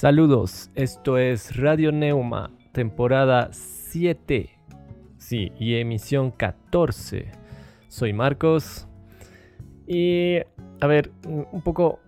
[0.00, 4.48] Saludos, esto es Radio Neuma, temporada 7,
[5.16, 7.32] sí, y emisión 14.
[7.88, 8.86] Soy Marcos
[9.88, 10.36] y,
[10.80, 11.98] a ver, un poco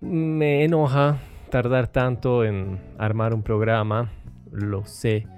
[0.00, 1.20] me enoja
[1.50, 4.10] tardar tanto en armar un programa,
[4.50, 5.28] lo sé.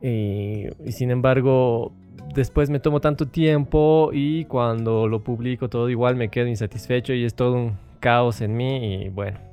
[0.00, 1.92] Y, y, sin embargo,
[2.34, 7.26] después me tomo tanto tiempo y cuando lo publico todo igual me quedo insatisfecho y
[7.26, 9.47] es todo un caos en mí y bueno.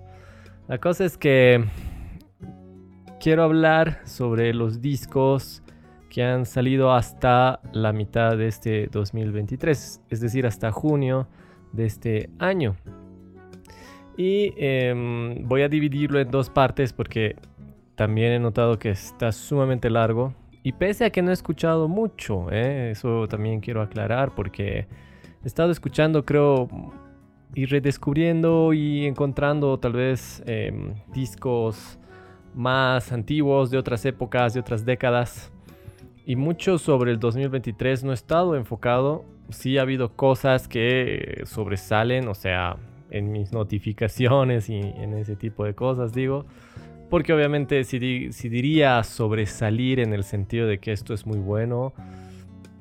[0.68, 1.64] La cosa es que
[3.20, 5.62] quiero hablar sobre los discos
[6.10, 11.28] que han salido hasta la mitad de este 2023, es decir, hasta junio
[11.72, 12.76] de este año.
[14.18, 17.36] Y em, voy a dividirlo en dos partes porque
[17.94, 20.34] también he notado que está sumamente largo.
[20.64, 22.90] Y pese a que no he escuchado mucho, ¿eh?
[22.90, 24.88] eso también quiero aclarar porque
[25.44, 26.68] he estado escuchando, creo,
[27.54, 32.00] y redescubriendo y encontrando tal vez em, discos
[32.54, 35.52] más antiguos de otras épocas, de otras décadas.
[36.26, 39.26] Y mucho sobre el 2023 no he estado enfocado.
[39.50, 42.78] Sí ha habido cosas que sobresalen, o sea,
[43.12, 46.46] en mis notificaciones y en ese tipo de cosas, digo.
[47.10, 51.94] Porque obviamente si, si diría sobresalir en el sentido de que esto es muy bueno,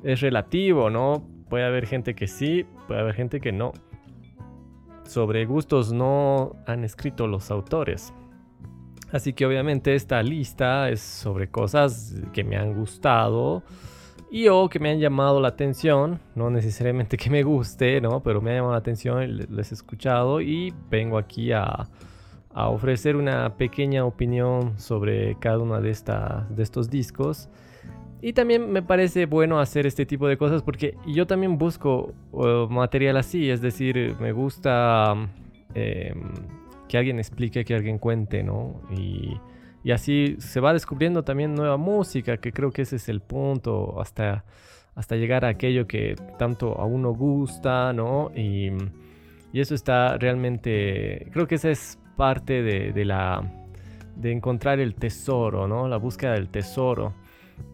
[0.03, 1.27] es relativo, ¿no?
[1.51, 3.73] Puede haber gente que sí, puede haber gente que no
[5.05, 8.13] sobre gustos no han escrito los autores.
[9.13, 13.63] Así que obviamente esta lista es sobre cosas que me han gustado
[14.31, 18.21] y o que me han llamado la atención, no necesariamente que me guste, ¿no?
[18.25, 21.87] Pero me ha llamado la atención, les he escuchado y vengo aquí a,
[22.53, 27.49] a ofrecer una pequeña opinión sobre cada uno de, de estos discos.
[28.27, 32.15] Y también me parece bueno hacer este tipo de cosas porque yo también busco
[32.71, 35.15] material así, es decir, me gusta
[35.75, 36.33] em,
[36.89, 38.81] que alguien explique, que alguien cuente, ¿no?
[38.91, 39.39] Y,
[39.83, 44.01] y, así se va descubriendo también nueva música, que creo que ese es el punto,
[44.01, 44.47] hasta,
[44.95, 48.31] hasta llegar a aquello que tanto a uno gusta, ¿no?
[48.35, 48.71] Y,
[49.53, 53.43] y eso está realmente, creo que esa es parte de, de la
[54.17, 55.89] de encontrar el tesoro, ¿no?
[55.89, 57.13] La búsqueda del tesoro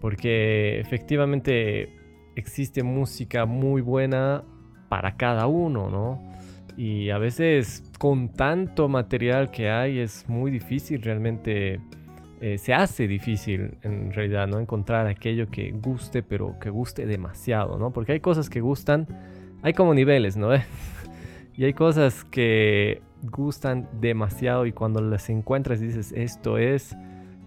[0.00, 2.00] porque efectivamente
[2.36, 4.44] existe música muy buena
[4.88, 6.30] para cada uno, ¿no?
[6.76, 11.80] Y a veces con tanto material que hay es muy difícil realmente,
[12.41, 14.58] eh, se hace difícil en realidad, ¿no?
[14.58, 17.92] Encontrar aquello que guste, pero que guste demasiado, ¿no?
[17.92, 19.06] Porque hay cosas que gustan,
[19.62, 20.50] hay como niveles, ¿no?
[21.56, 26.97] y hay cosas que gustan demasiado y cuando las encuentras dices, esto es,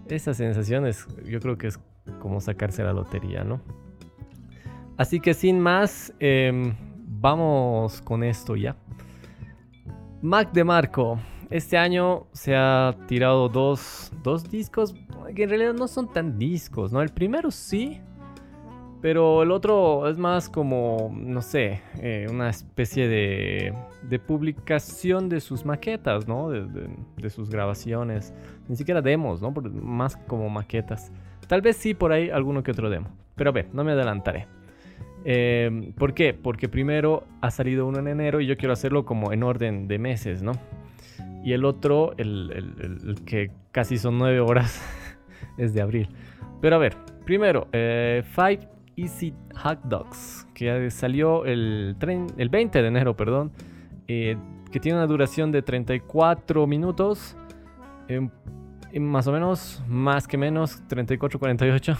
[0.08, 1.80] esas sensaciones yo creo que es
[2.20, 3.60] como sacarse la lotería, ¿no?
[4.96, 6.74] Así que sin más, em,
[7.20, 8.76] vamos con esto ya.
[10.22, 11.18] Mac de Marco.
[11.50, 14.94] Este año se ha tirado dos, dos discos
[15.34, 17.02] que en realidad no son tan discos, ¿no?
[17.02, 18.00] El primero sí,
[19.00, 25.40] pero el otro es más como, no sé, eh, una especie de, de, publicación de
[25.40, 26.48] sus maquetas, ¿no?
[26.48, 26.66] De,
[27.18, 28.32] de, sus grabaciones.
[28.66, 29.50] Ni siquiera demos, ¿no?
[29.50, 31.12] Más como maquetas.
[31.46, 33.08] Tal vez sí por ahí alguno que otro demo.
[33.34, 34.46] Pero a ver, no me adelantaré.
[35.24, 36.34] Eh, ¿Por qué?
[36.34, 39.98] Porque primero ha salido uno en enero y yo quiero hacerlo como en orden de
[39.98, 40.52] meses, ¿no?
[41.42, 44.82] Y el otro, el, que casi son nueve horas,
[45.58, 46.08] es de abril.
[46.60, 51.96] Pero a ver, primero, eh, Five Easy Hot Dogs, que salió el,
[52.36, 53.52] el 20 de enero, perdón,
[54.08, 54.36] eh,
[54.70, 57.36] que tiene una duración de 34 minutos.
[59.00, 61.96] Más o menos, más que menos, 34-48.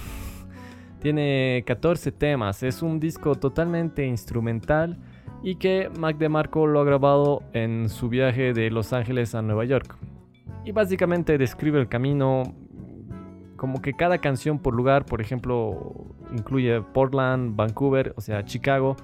[1.00, 4.99] Tiene 14 temas, es un disco totalmente instrumental
[5.43, 9.64] y que Mac DeMarco lo ha grabado en su viaje de Los Ángeles a Nueva
[9.64, 9.99] York.
[10.64, 12.55] Y básicamente describe el camino
[13.56, 18.97] como que cada canción por lugar, por ejemplo, incluye Portland, Vancouver, o sea, Chicago.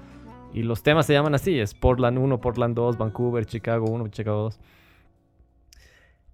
[0.53, 4.43] Y los temas se llaman así, es Portland 1, Portland 2, Vancouver, Chicago 1, Chicago
[4.43, 4.59] 2.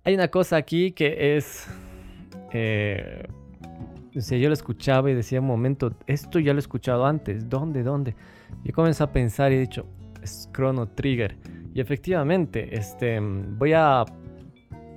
[0.07, 1.67] Hay una cosa aquí que es...
[2.53, 3.27] Eh,
[4.13, 8.15] yo lo escuchaba y decía un momento, esto ya lo he escuchado antes, ¿dónde, dónde?
[8.63, 9.85] Y comencé a pensar y he dicho,
[10.23, 11.35] es Chrono Trigger.
[11.73, 14.05] Y efectivamente, este, voy a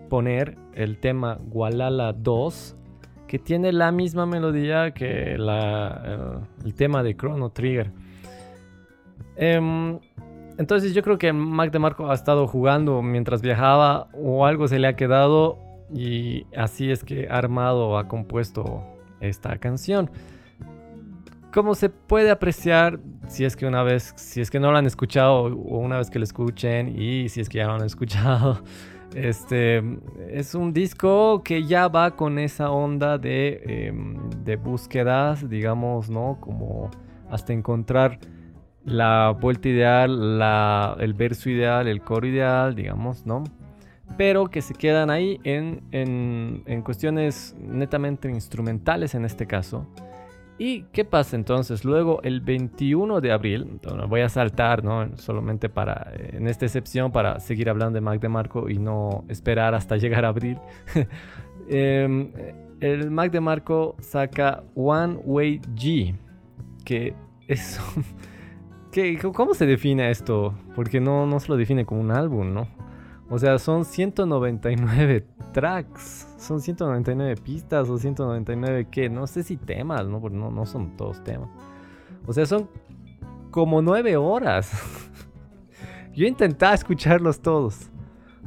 [0.08, 2.76] poner el tema Gualala 2,
[3.26, 7.90] que tiene la misma melodía que la, eh, el tema de Chrono Trigger.
[9.34, 9.98] Eh,
[10.60, 14.88] entonces yo creo que Mac DeMarco ha estado jugando mientras viajaba o algo se le
[14.88, 15.58] ha quedado
[15.90, 18.84] y así es que armado ha compuesto
[19.20, 20.10] esta canción.
[21.50, 24.86] Como se puede apreciar, si es que una vez, si es que no la han
[24.86, 28.62] escuchado o una vez que la escuchen y si es que ya lo han escuchado,
[29.14, 29.82] Este
[30.28, 36.36] es un disco que ya va con esa onda de, em, de búsquedas, digamos, ¿no?
[36.38, 36.90] Como
[37.30, 38.18] hasta encontrar
[38.84, 43.44] la vuelta ideal, la, el verso ideal, el coro ideal, digamos, ¿no?
[44.16, 49.86] Pero que se quedan ahí en, en, en cuestiones netamente instrumentales en este caso.
[50.62, 51.86] ¿Y qué pasa entonces?
[51.86, 53.80] Luego el 21 de abril,
[54.10, 55.16] voy a saltar, ¿no?
[55.16, 59.96] Solamente para, en esta excepción, para seguir hablando de Mac DeMarco y no esperar hasta
[59.98, 60.58] llegar a abril.
[61.72, 62.32] Em,
[62.80, 66.14] el Mac DeMarco saca One Way G,
[66.84, 67.14] que
[67.46, 67.80] es...
[68.92, 70.54] ¿Qué, ¿Cómo se define esto?
[70.74, 72.66] Porque no, no se lo define como un álbum, ¿no?
[73.28, 76.26] O sea, son 199 tracks.
[76.36, 79.08] Son 199 pistas o 199 qué.
[79.08, 80.20] No sé si temas, ¿no?
[80.20, 81.48] Porque no, no son todos temas.
[82.26, 82.68] O sea, son
[83.52, 84.72] como 9 horas.
[86.12, 87.90] Yo intentaba escucharlos todos.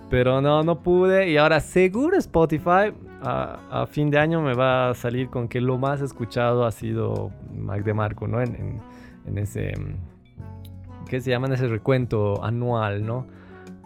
[0.10, 1.30] Pero no, no pude.
[1.30, 5.78] Y ahora seguro Spotify a, fin de año me va a salir con que lo
[5.78, 8.42] más escuchado ha sido Mac DeMarco, ¿no?
[8.42, 8.82] En, en,
[9.26, 9.74] en ese...
[11.14, 11.46] ¿Qué se llama?
[11.46, 13.28] En ese recuento anual, ¿no?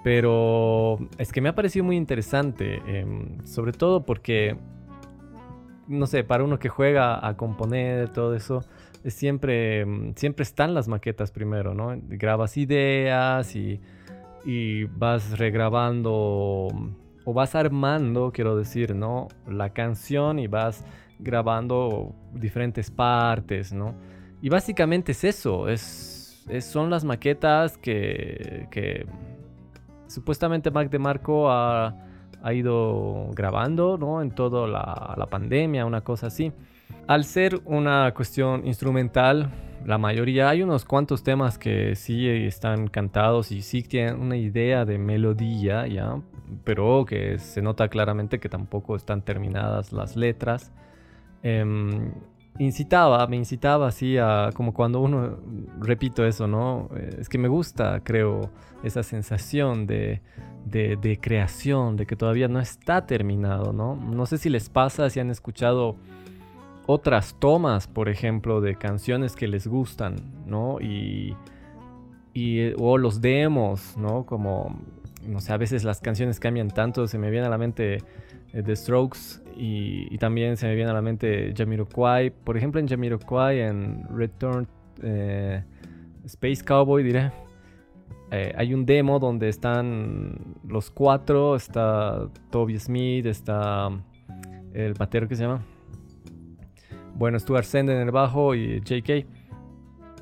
[0.01, 4.55] Pero es que me ha parecido muy interesante, em, sobre todo porque,
[5.89, 8.63] no sé, para uno que juega a componer, todo eso,
[9.07, 11.99] siempre, em, siempre están las maquetas primero, ¿no?
[12.07, 13.81] Grabas ideas y,
[14.45, 16.69] y vas regrabando
[17.25, 19.27] o vas armando, quiero decir, ¿no?
[19.49, 20.85] La canción y vas
[21.19, 23.95] grabando diferentes partes, ¿no?
[24.41, 26.16] Y básicamente es eso, es,
[26.61, 29.05] son las maquetas que, que
[30.07, 31.95] supuestamente Mac DeMarco ha,
[32.41, 34.21] ha ido grabando, ¿no?
[34.21, 36.51] En toda la, pandemia, una cosa así.
[37.07, 39.51] Al ser una cuestión instrumental,
[39.85, 44.85] la mayoría, hay unos cuantos temas que sí están cantados y sí tienen una idea
[44.85, 46.21] de melodía, ¿ya?
[46.63, 50.71] Pero que se nota claramente que tampoco están terminadas las letras.
[51.43, 52.11] Em,
[52.59, 55.37] incitaba, me incitaba así a como cuando uno,
[55.79, 56.89] repito eso, ¿no?
[56.95, 58.49] Eh, es que me gusta, creo,
[58.83, 60.21] esa sensación de,
[60.65, 63.95] de, creación, de que todavía no está terminado, ¿no?
[63.95, 65.95] No sé si les pasa, si han escuchado
[66.85, 70.15] otras tomas, por ejemplo, de canciones que les gustan,
[70.45, 70.79] ¿no?
[70.79, 71.35] Y,
[72.33, 74.25] y o los demos, ¿no?
[74.25, 74.79] Como,
[75.27, 78.03] no sé, a veces las canciones cambian tanto, se me viene a la mente
[78.51, 82.29] The Strokes y, también se me viene a la mente Jamiroquai.
[82.29, 84.67] Por ejemplo, en Jamiroquai, en Return
[85.01, 85.63] eh,
[86.25, 87.31] Space Cowboy, diré,
[88.31, 91.55] eh, hay un demo donde están los cuatro.
[91.55, 93.89] Está Toby Smith, está
[94.73, 95.63] el batero que se llama.
[97.15, 99.25] Bueno, Stuart Senden en el bajo y JK.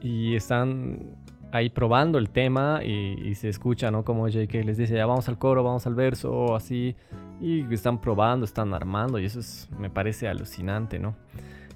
[0.01, 1.17] Y están
[1.55, 4.03] ahí probando el tema y, se escucha, ¿no?
[4.03, 6.95] Como JK les dice, ya vamos al coro, vamos al verso, así.
[7.39, 9.39] Y están probando, están armando y eso
[9.77, 11.15] me parece alucinante, ¿no?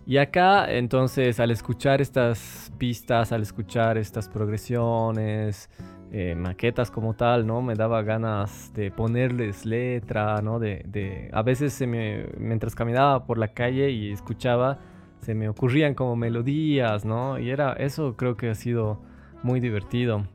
[0.06, 5.70] Y acá, entonces, al escuchar estas pistas, al escuchar estas progresiones,
[6.12, 7.62] eh, maquetas como tal, ¿no?
[7.62, 10.60] Me daba ganas de ponerles letra, ¿no?
[10.60, 14.80] De, a veces se me, mientras caminaba por la calle y escuchaba,
[15.22, 17.38] se me ocurrían como melodías, ¿no?
[17.38, 19.00] Y era, eso creo que ha sido
[19.44, 20.26] muy divertido.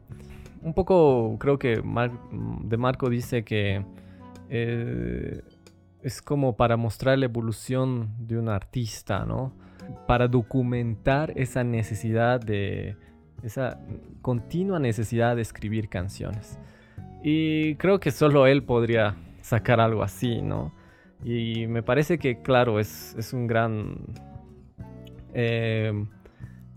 [0.62, 1.82] Un poco creo que
[2.62, 3.84] de Marco dice que
[4.48, 5.42] eh,
[6.02, 9.52] es como para mostrar la evolución de un artista, ¿no?
[10.06, 12.96] Para documentar esa necesidad de,
[13.42, 13.78] esa
[14.22, 16.58] continua necesidad de escribir canciones.
[17.22, 20.72] Y creo que solo él podría sacar algo así, ¿no?
[21.22, 23.98] Y me parece que, claro, es, es un gran...
[25.32, 26.06] Eh,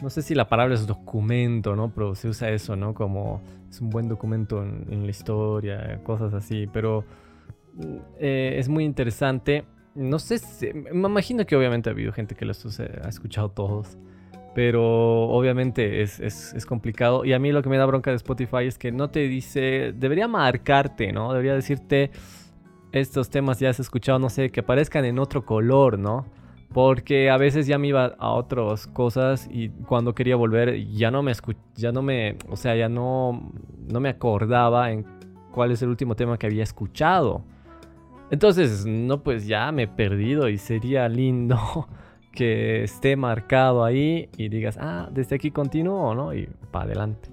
[0.01, 1.89] no sé si la palabra es documento, ¿no?
[1.89, 2.93] Pero se usa eso, ¿no?
[2.93, 7.03] Como es un buen documento en, la historia, cosas así, pero
[8.19, 9.65] eh, es muy interesante.
[9.95, 13.97] No sé, si, me imagino que obviamente ha habido gente que lo ha escuchado todos,
[14.53, 17.25] pero obviamente es, es, es, complicado.
[17.25, 19.93] Y a mí lo que me da bronca de Spotify es que no te dice,
[19.95, 21.31] debería marcarte, ¿no?
[21.31, 22.11] Debería decirte,
[22.91, 26.25] estos temas ya has escuchado, no sé, que aparezcan en otro color, ¿no?
[26.73, 31.23] Porque a veces ya me iba a otras cosas y cuando quería volver ya no
[31.23, 31.31] me
[31.75, 33.51] ya no me, o sea, ya no,
[33.87, 35.05] no me acordaba en
[35.51, 37.43] cuál es el último tema que había escuchado.
[38.29, 41.87] Entonces, no, pues ya me he perdido y sería lindo
[42.31, 46.33] que esté marcado ahí y digas, ah, desde aquí continúo, ¿no?
[46.33, 47.29] Y para adelante.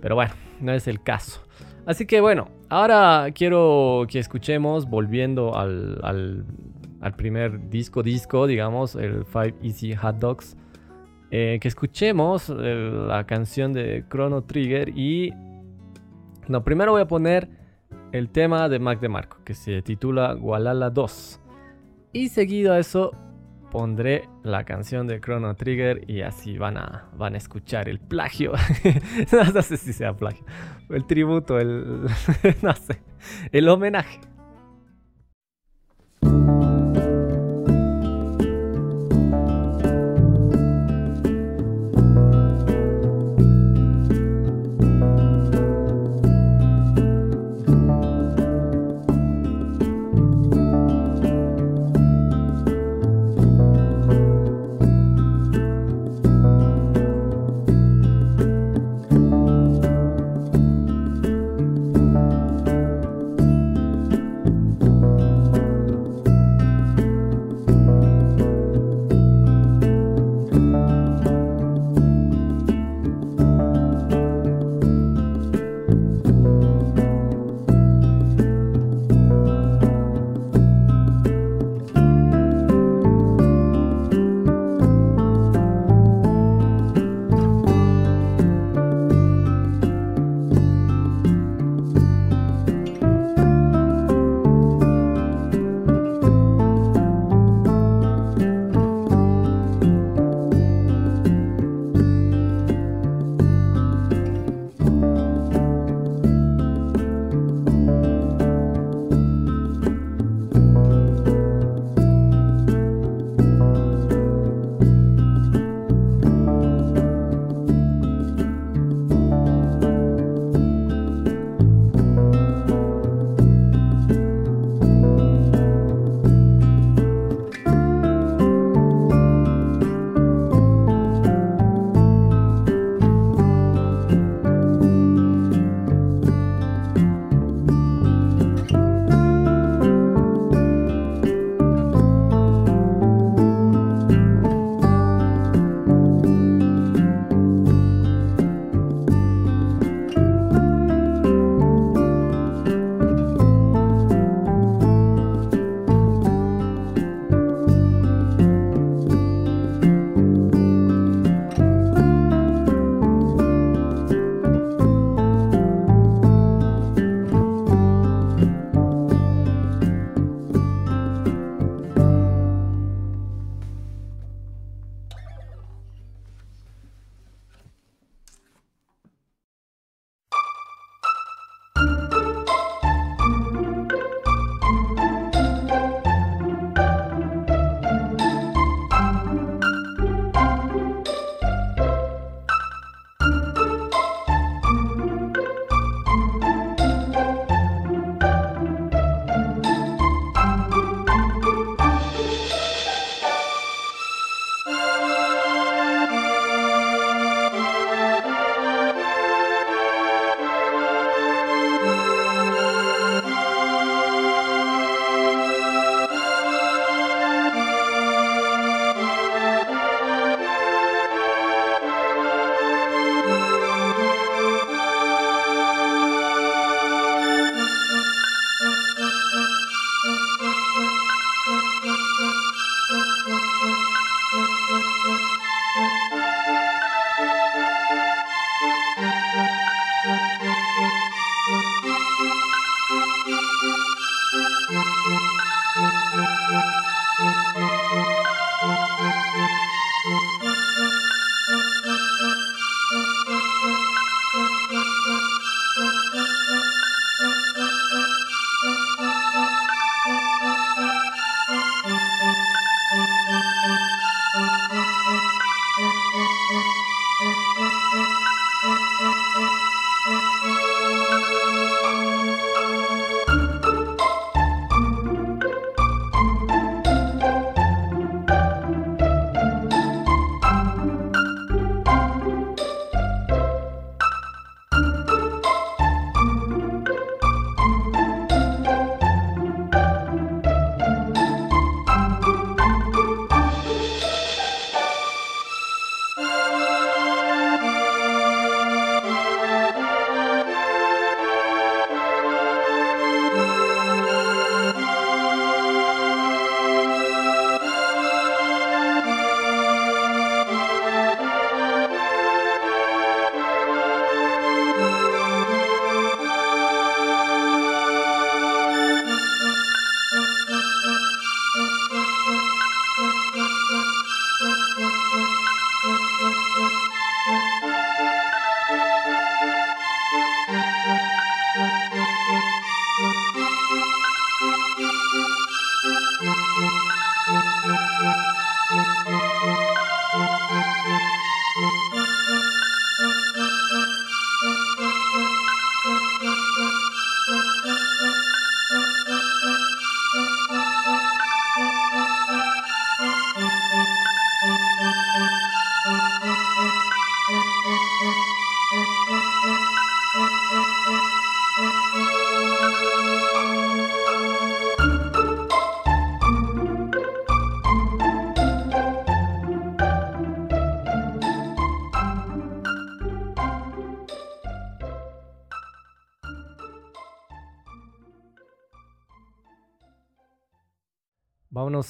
[0.00, 1.42] Pero bueno, no es el caso.
[1.84, 6.44] Así que bueno, ahora quiero que escuchemos, volviendo al, al
[7.02, 10.56] al primer disco, disco, digamos, el Five Easy Hot Dogs,
[11.30, 15.32] eh, que escuchemos eh, la canción de Chrono Trigger y...
[16.48, 17.48] No, primero voy a poner
[18.12, 21.40] el tema de Mac de Marco, que se titula Gualala 2.
[22.12, 23.12] Y seguido a eso
[23.70, 28.52] pondré la canción de Chrono Trigger y así van a, van a escuchar el plagio.
[29.54, 30.44] no sé si sea plagio.
[30.90, 32.02] El tributo, el...
[32.62, 33.00] no sé.
[33.50, 34.20] El homenaje.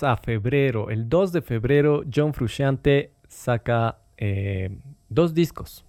[0.00, 0.88] A febrero.
[0.88, 4.70] El 2 de febrero, John Frusciante saca eh,
[5.11, 5.84] dos discos.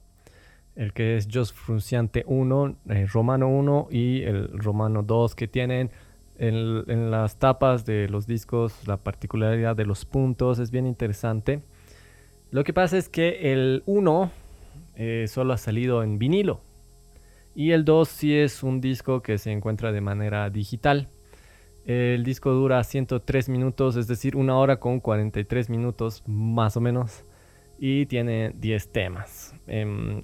[0.76, 5.90] El que es John Frusciante 1, eh, Romano 1 y el Romano 2 que tienen
[6.38, 11.62] en, en, las tapas de los discos la particularidad de los puntos es bien interesante.
[12.52, 14.32] Lo que pasa es que el 1
[14.96, 16.62] eh, solo ha salido en vinilo.
[17.56, 21.08] Y el 2 sí es un disco que se encuentra de manera digital.
[21.86, 27.24] El disco dura 103 minutos, es decir, una hora con 43 minutos más o menos.
[27.78, 29.54] Y tiene 10 temas.
[29.68, 30.22] Em,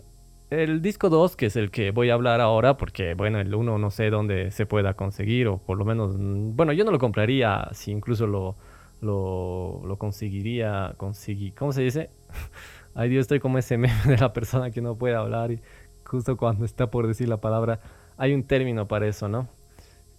[0.50, 3.78] el disco 2, que es el que voy a hablar ahora, porque bueno, el 1
[3.78, 7.00] no sé dónde se pueda conseguir, o por lo menos, mm, bueno, yo no lo
[7.00, 8.56] compraría si incluso lo,
[9.02, 12.10] lo, lo conseguiría, ¿cómo se dice?
[12.96, 15.60] Ay Dios, estoy como ese meme de la persona que no puede hablar y
[16.06, 17.80] justo cuando está por decir la palabra,
[18.18, 19.48] hay un término para eso, ¿no?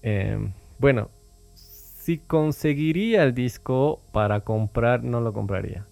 [0.03, 1.11] Em, bueno,
[2.01, 5.87] si conseguiría el disco para comprar, no lo compraría.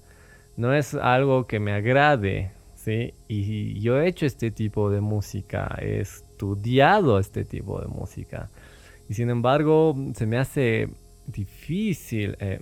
[0.56, 3.12] No es algo que me agrade, ¿sí?
[3.28, 8.48] Y yo he hecho este tipo de música, he estudiado este tipo de música.
[9.10, 10.88] Y sin embargo, se me hace
[11.26, 12.58] difícil em,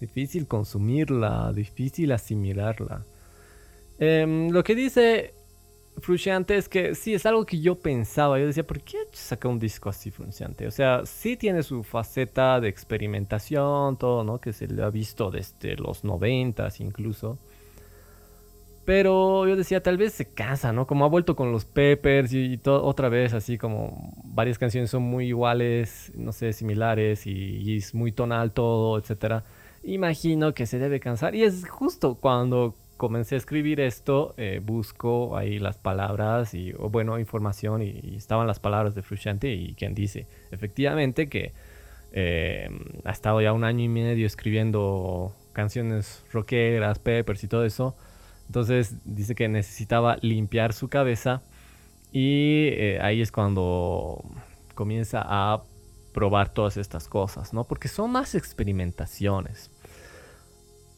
[0.00, 3.04] difícil consumirla, difícil asimilarla.
[4.00, 5.32] Em, lo que dice
[6.00, 8.38] Frusciante es que sí, es algo que yo pensaba.
[8.38, 10.66] Yo decía, ¿por qué saca un disco así Frusciante?
[10.66, 14.38] O sea, sí tiene su faceta de experimentación, todo, ¿no?
[14.38, 17.38] Que se le ha visto desde los noventas incluso.
[18.84, 20.86] Pero yo decía, tal vez se cansa, ¿no?
[20.86, 25.02] Como ha vuelto con los Peppers y, todo, otra vez, así como varias canciones son
[25.02, 29.44] muy iguales, no sé, similares y, y es muy tonal todo, etcétera
[29.82, 31.34] imagino que se debe cansar.
[31.34, 36.90] Y es justo cuando comencé a escribir esto, eh, busco ahí las palabras y, o
[36.90, 41.54] bueno, información y, estaban las palabras de Frusciante y quien dice efectivamente que
[42.12, 42.68] eh,
[43.06, 47.96] ha estado ya un año y medio escribiendo canciones rockeras, peppers y todo eso.
[48.48, 51.40] Entonces dice que necesitaba limpiar su cabeza
[52.12, 54.22] y eh, ahí es cuando
[54.74, 55.62] comienza a
[56.12, 57.64] probar todas estas cosas, ¿no?
[57.64, 59.70] Porque son más experimentaciones.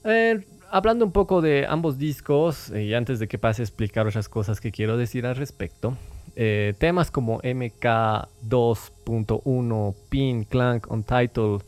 [0.02, 4.30] Eh, hablando un poco de ambos discos, y antes de que pase a explicar otras
[4.30, 5.98] cosas que quiero decir al respecto,
[6.34, 11.60] eh, temas como MK2.1, Pin, Clank, Untitled,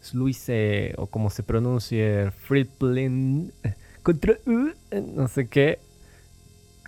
[0.00, 3.52] Sluice, o como se pronuncie, Friedblin,
[4.04, 4.70] contra U,
[5.12, 5.80] no sé qué,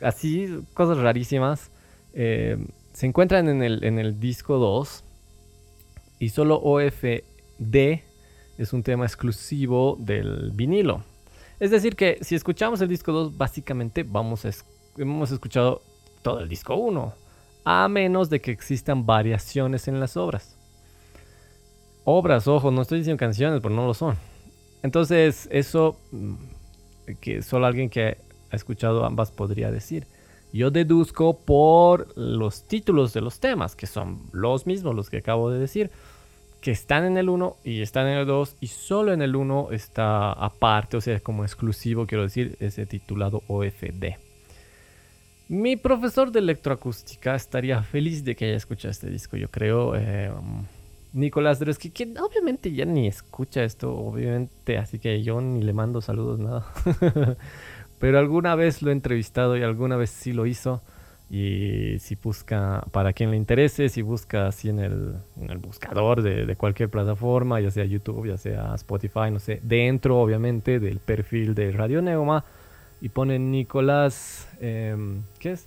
[0.01, 1.73] así, cosas rarísimas,
[2.13, 2.57] eh,
[2.93, 5.03] se encuentran en el, en el disco 2
[6.21, 7.25] y solo OFD
[8.59, 11.03] es un tema exclusivo del vinilo.
[11.64, 14.50] Es decir que si escuchamos el disco 2 básicamente vamos a
[14.98, 15.81] hemos escuchado
[16.20, 17.14] todo el disco 1
[17.64, 20.59] a menos de que existan variaciones en las obras.
[22.05, 24.18] Obras, ojo, no estoy diciendo canciones, pero no lo son.
[24.83, 26.35] Entonces, eso mm,
[27.22, 28.18] que solo alguien que
[28.50, 30.07] ha escuchado ambas podría decir.
[30.53, 35.48] Yo deduzco por los títulos de los temas, que son los mismos, los que acabo
[35.48, 35.90] de decir
[36.64, 39.68] que están en el 1 y están en el 2 y solo en el 1
[39.72, 44.16] está aparte, o sea, como exclusivo, quiero decir, ese titulado OFD.
[45.48, 49.94] Mi profesor de electroacústica estaría feliz de que haya escuchado este disco, yo creo.
[49.94, 50.33] Eh,
[51.12, 56.00] Nicolás Dresky, que obviamente ya ni escucha esto, obviamente, así que yo ni le mando
[56.00, 56.64] saludos, nada.
[57.98, 60.81] Pero alguna vez lo he entrevistado y alguna vez sí lo hizo.
[61.37, 66.90] Y si busca, para quien le interese, si busca así en el, buscador de, cualquier
[66.90, 72.03] plataforma, ya sea YouTube, ya sea Spotify, no sé, dentro obviamente del perfil de Radio
[72.03, 72.44] Neuma,
[73.01, 74.97] y pone Nicolás, eh,
[75.40, 75.66] ¿qué es?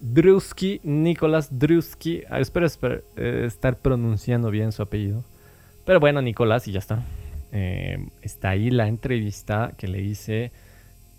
[0.00, 5.22] Drusky, Nicolás Drusky, ah, espero, espero eh, estar pronunciando bien su apellido.
[5.84, 7.02] Pero bueno, Nicolás, y ya está.
[7.52, 10.52] Eh, está ahí la entrevista que le hice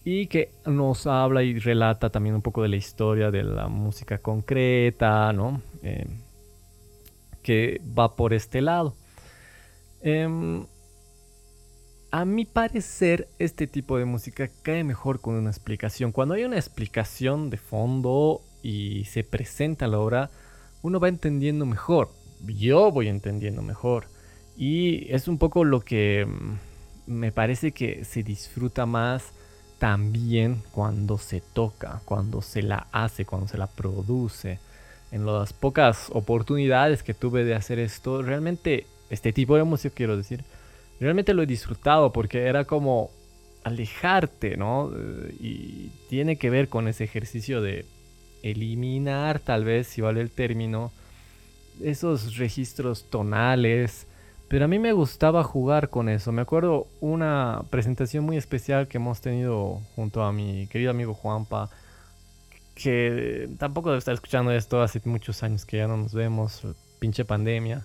[0.09, 4.19] y que nos habla y relata también un poco de la historia de la música
[4.19, 5.61] concreta, ¿no?
[5.83, 6.07] Eh,
[7.43, 8.95] que va por este lado.
[10.01, 10.65] Em,
[12.09, 16.13] a mi parecer, este tipo de música cae mejor con una explicación.
[16.13, 20.31] Cuando hay una explicación de fondo y se presenta la obra,
[20.83, 22.11] uno va entendiendo mejor.
[22.45, 24.05] Yo voy entendiendo mejor.
[24.55, 29.33] Y es un poco lo que mm, me parece que se disfruta más
[29.79, 34.59] también cuando se toca, cuando se la hace, cuando se la produce.
[35.11, 40.17] En las pocas oportunidades que tuve de hacer esto, realmente, este tipo de música quiero
[40.17, 40.43] decir,
[40.99, 43.09] realmente lo he disfrutado porque era como
[43.63, 44.91] alejarte, ¿no?
[45.39, 47.85] Y tiene que ver con ese ejercicio de
[48.43, 50.91] eliminar, tal vez, si vale el término,
[51.81, 54.07] esos registros tonales
[54.47, 56.31] Pero a mí me gustaba jugar con eso.
[56.31, 61.69] Me acuerdo una presentación muy especial que hemos tenido junto a mi querido amigo Juanpa,
[62.73, 66.61] que tampoco debe estar escuchando esto hace muchos años que ya no nos vemos,
[66.99, 67.83] pinche pandemia.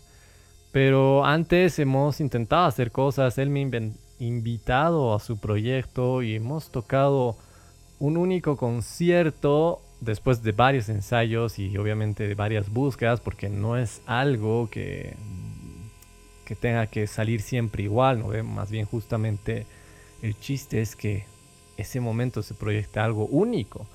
[0.70, 3.81] Pero antes hemos intentado hacer cosas, él me ha
[4.20, 7.37] invitado a su proyecto y hemos tocado
[7.98, 14.01] un único concierto después de varios ensayos y obviamente de varias búsquedas, porque no es
[14.07, 15.16] algo que
[16.44, 18.44] que tenga que salir siempre igual, ¿no?
[18.44, 19.66] Más bien justamente
[20.22, 21.24] el chiste es que
[21.76, 23.87] ese momento se proyecta algo único.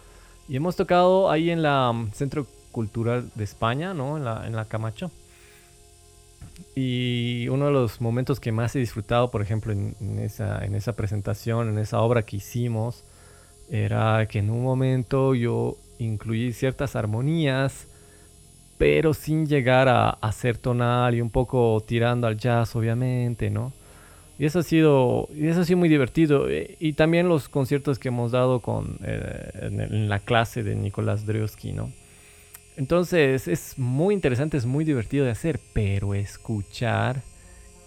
[0.50, 4.18] Y hemos tocado ahí en la mm, Centro Cultural de España, ¿no?
[4.18, 5.12] En la, en la Camacho.
[6.76, 10.94] Y uno de los momentos que más he disfrutado, por ejemplo, en, esa, en esa
[10.94, 13.04] presentación, en esa obra que hicimos,
[13.70, 17.87] era que en un momento yo incluí ciertas armonías
[18.78, 23.74] pero sin llegar a, a, ser tonal y un poco tirando al jazz, obviamente, ¿no?
[24.40, 26.50] Y eso ha sido, y eso ha sido muy divertido.
[26.50, 31.26] E, y, también los conciertos que hemos dado con, eh, en, la clase de Nicolás
[31.26, 31.92] Drewski, ¿no?
[32.76, 37.24] Entonces es muy interesante, es muy divertido de hacer, pero escuchar,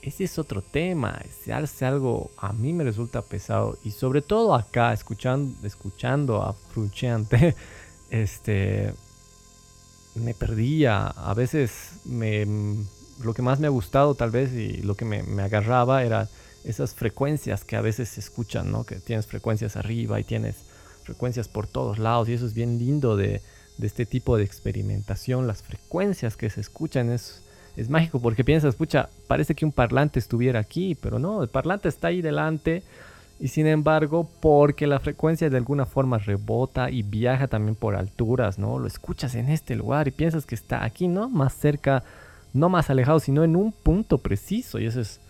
[0.02, 1.20] ese es otro tema.
[1.24, 3.78] Es algo, a mí me resulta pesado.
[3.84, 7.54] Y sobre todo acá, escuchando, escuchando a Frucheante,
[8.10, 8.92] este
[10.14, 11.06] me perdía.
[11.06, 12.46] A veces me,
[13.22, 16.28] lo que más me ha gustado tal vez y lo que me, me, agarraba era
[16.64, 18.84] esas frecuencias que a veces se escuchan, ¿no?
[18.84, 20.64] Que tienes frecuencias arriba y tienes
[21.04, 23.40] frecuencias por todos lados y eso es bien lindo de,
[23.78, 25.46] de este tipo de experimentación.
[25.46, 27.42] Las frecuencias que se escuchan es,
[27.76, 31.88] es mágico porque piensas, escucha, parece que un parlante estuviera aquí, pero no, el parlante
[31.88, 32.82] está ahí delante
[33.40, 38.58] y sin embargo, porque la frecuencia de alguna forma rebota y viaja también por alturas,
[38.58, 38.78] ¿no?
[38.78, 41.30] Lo escuchas en este lugar y piensas que está aquí, ¿no?
[41.30, 42.04] Más cerca,
[42.52, 44.78] no más alejado, sino en un punto preciso.
[44.78, 45.20] Y eso es,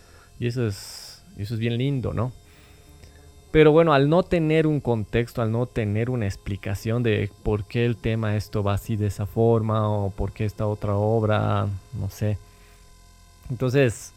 [0.41, 2.33] y eso es, eso es bien lindo, ¿no?
[3.53, 7.87] Pero bueno, al no tener un contexto, al no tener una explicación de por qué
[7.87, 11.69] el tema esto va así de esa forma o por qué esta otra obra,
[11.99, 12.39] no sé.
[13.51, 14.13] Entonces,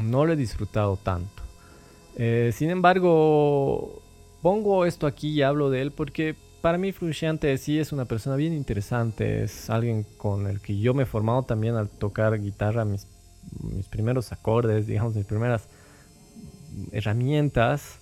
[0.00, 1.39] no lo he disfrutado tanto.
[2.16, 4.02] Eh, sin embargo,
[4.42, 8.36] pongo esto aquí y hablo de él porque para mí Frusciante sí es una persona
[8.36, 12.84] bien interesante, es alguien con el que yo me he formado también al tocar guitarra,
[12.84, 13.06] mis,
[13.62, 15.68] mis primeros acordes, digamos, mis primeras
[16.92, 17.98] herramientas.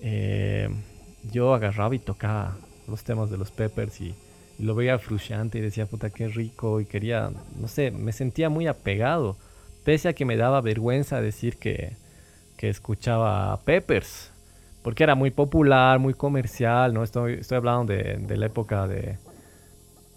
[0.00, 0.68] Eh,
[1.32, 2.56] yo agarraba y tocaba
[2.86, 4.14] los temas de los Peppers y,
[4.58, 7.30] lo veía Frusciante y decía, puta, qué rico, y quería,
[7.60, 9.36] no sé, me sentía muy apegado,
[9.84, 11.92] pese a que me daba vergüenza decir que,
[12.58, 14.32] que escuchaba Peppers,
[14.82, 17.04] porque era muy popular, muy comercial, ¿no?
[17.04, 19.16] Estoy, estoy hablando de, de la época de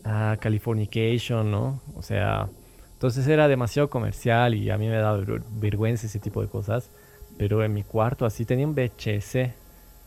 [0.03, 1.79] ah, Californication, ¿no?
[1.95, 2.49] O sea,
[2.93, 6.89] entonces era demasiado comercial y a mí me daba vergüenza ese tipo de cosas.
[7.37, 9.51] Pero en mi cuarto así tenía un VHS,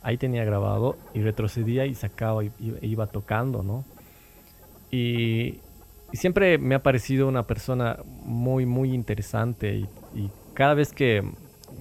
[0.02, 3.84] ahí tenía grabado y retrocedía y sacaba y, iba tocando, ¿no?
[4.90, 5.60] Y,
[6.12, 9.74] y, siempre me ha parecido una persona muy, muy interesante
[10.14, 11.24] y cada vez que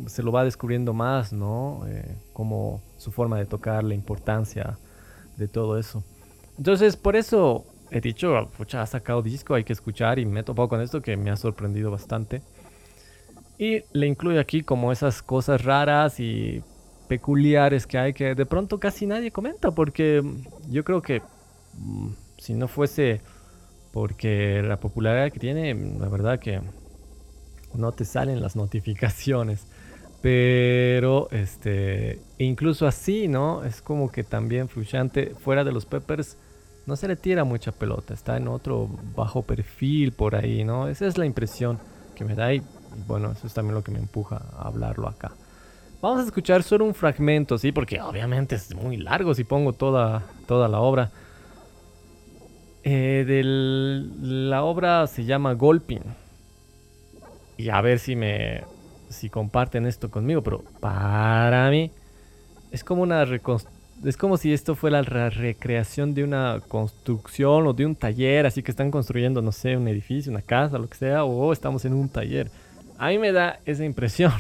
[0.08, 1.84] se lo va descubriendo más, ¿no?
[1.88, 4.78] Eh, como su forma de tocar, la importancia
[5.38, 6.04] de todo eso.
[6.58, 10.44] Entonces, por eso he dicho, pucha, ha sacado disco, hay que escuchar y me he
[10.44, 12.42] topado con esto que me ha sorprendido bastante.
[13.58, 16.64] Y le incluyo aquí como esas cosas raras y
[17.08, 20.24] peculiares que hay que de pronto casi nadie comenta, porque
[20.70, 21.22] yo creo que
[21.78, 23.22] mm, si no fuese
[23.92, 26.62] porque la popularidad que tiene, la verdad que
[27.76, 29.68] no te salen las notificaciones.
[30.24, 33.66] Pero, este, incluso así, ¿no?
[33.66, 36.38] Es como que también Frusciante, fuera de los Peppers,
[36.86, 38.14] no se le tira mucha pelota.
[38.14, 40.88] Está en otro bajo perfil por ahí, ¿no?
[40.88, 41.78] Esa es la impresión
[42.16, 42.62] que me da y,
[43.06, 45.34] bueno, eso es también lo que me empuja a hablarlo acá.
[46.02, 47.74] Vamos a escuchar solo un fragmento, ¿sí?
[47.74, 51.12] Porque obviamente es muy largo si pongo toda, toda la obra.
[52.86, 56.04] Eh, la obra se llama Golping.
[57.58, 58.64] Y a ver si me,
[59.14, 61.92] si comparten esto conmigo, pero para mí
[62.72, 63.24] es como una
[64.04, 68.62] es como si esto fuera la recreación de una construcción o de un taller, así
[68.62, 71.94] que están construyendo, no sé, un edificio, una casa, lo que sea, o estamos en
[71.94, 72.52] un taller.
[72.98, 74.34] A mí me da esa impresión.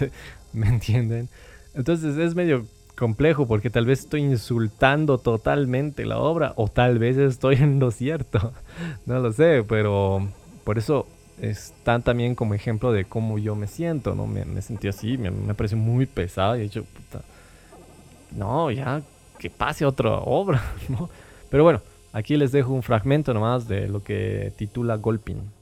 [0.52, 1.28] ¿Me entienden?
[1.74, 7.16] Entonces es medio complejo porque tal vez estoy insultando totalmente la obra o tal vez
[7.16, 8.52] estoy en lo cierto.
[9.06, 10.28] No lo sé, pero
[10.64, 11.06] por eso
[11.40, 14.26] están también como ejemplo de cómo yo me siento, ¿no?
[14.26, 17.22] Me, me sentí así, me, me pareció muy pesado y he dicho, puta,
[18.32, 19.02] no, ya
[19.38, 21.08] que pase otra obra, ¿no?
[21.50, 21.80] Pero bueno,
[22.12, 25.59] aquí les dejo un fragmento nomás de lo que titula Golping.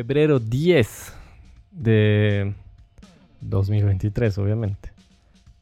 [0.00, 1.12] Febrero 10
[1.72, 2.54] de
[3.42, 4.90] 2023, obviamente.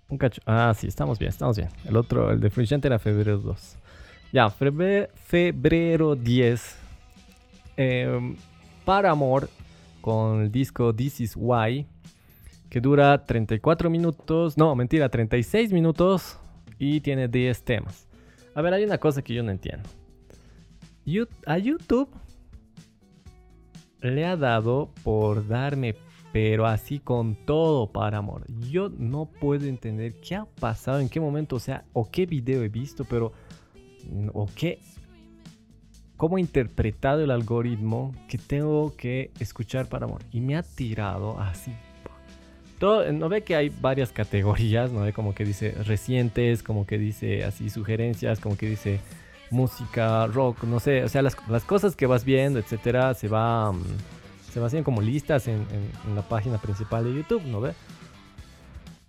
[0.08, 0.40] Un cacho.
[0.46, 1.70] Ah, sí, estamos bien, estamos bien.
[1.84, 3.76] El otro, el de Frusciante era febrero 2.
[4.32, 6.78] Ya, febrero, 10.
[7.78, 8.36] Eh,
[8.84, 9.50] para amor
[10.00, 11.84] con el disco This Is Why,
[12.70, 16.38] que dura 34 minutos, no, mentira, 36 minutos
[16.78, 18.06] y tiene 10 temas.
[18.54, 19.88] A ver, hay una cosa que yo no entiendo.
[21.44, 22.08] A YouTube
[24.00, 25.94] le ha dado por darme,
[26.32, 28.44] pero así con todo para amor.
[28.70, 32.62] Yo no puedo entender qué ha pasado, en qué momento, o sea, o qué video
[32.62, 33.32] he visto, pero,
[34.32, 34.78] o qué
[36.18, 40.20] cómo he interpretado el algoritmo que tengo que escuchar para amor.
[40.32, 41.72] Y me ha tirado así.
[42.78, 46.98] Todo, no ve que hay varias categorías, no ve como que dice recientes, como que
[46.98, 49.00] dice así sugerencias, como que dice
[49.50, 53.82] música, rock, no sé, o sea, las, cosas que vas viendo, etcétera, se va mm,
[54.52, 55.66] se va haciendo como listas en,
[56.14, 57.72] la página principal de YouTube, ¿no ve?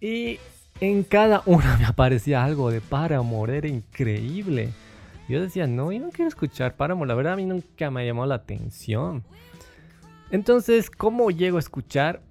[0.01, 0.39] Y
[0.79, 4.69] en cada una me aparecía algo de Paramore, era increíble.
[5.27, 7.07] Yo decía, no, yo no quiero escuchar Paramore.
[7.07, 9.23] La verdad, a mí nunca me ha llamado la atención.
[10.31, 12.21] Entonces, ¿cómo llego a escuchar?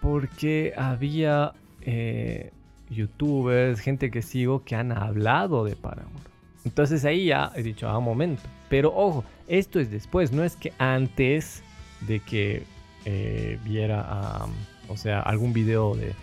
[0.00, 2.52] Porque había eh,
[2.90, 6.27] youtubers, gente que sigo, que han hablado de Paramore.
[6.64, 8.42] Entonces ahí ya he dicho, ah, momento.
[8.68, 11.62] Pero ojo, esto es después, no es que antes
[12.06, 12.64] de que
[13.04, 14.46] eh, viera,
[14.88, 16.14] o sea, algún video de,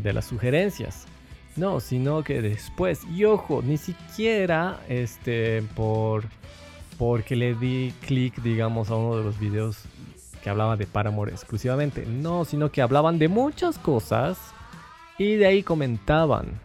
[0.00, 1.06] de las sugerencias.
[1.56, 3.00] No, sino que después.
[3.14, 6.24] Y ojo, ni siquiera este por
[6.98, 9.82] porque le di clic, digamos, a uno de los videos
[10.42, 12.06] que hablaba de Paramore exclusivamente.
[12.06, 14.38] No, sino que hablaban de muchas cosas
[15.18, 16.60] y de ahí comentaban.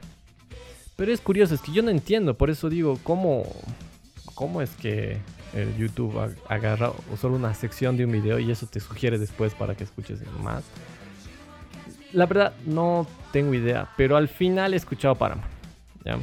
[0.95, 3.43] Pero es curioso, es que yo no entiendo, por eso digo, ¿cómo,
[4.36, 5.17] cómo es que
[5.54, 9.75] el YouTube agarra solo una sección de un video y eso te sugiere después para
[9.75, 10.63] que escuches más?
[12.13, 15.47] La verdad, no tengo idea, pero al final he escuchado Paramore.
[16.04, 16.19] ¿ya?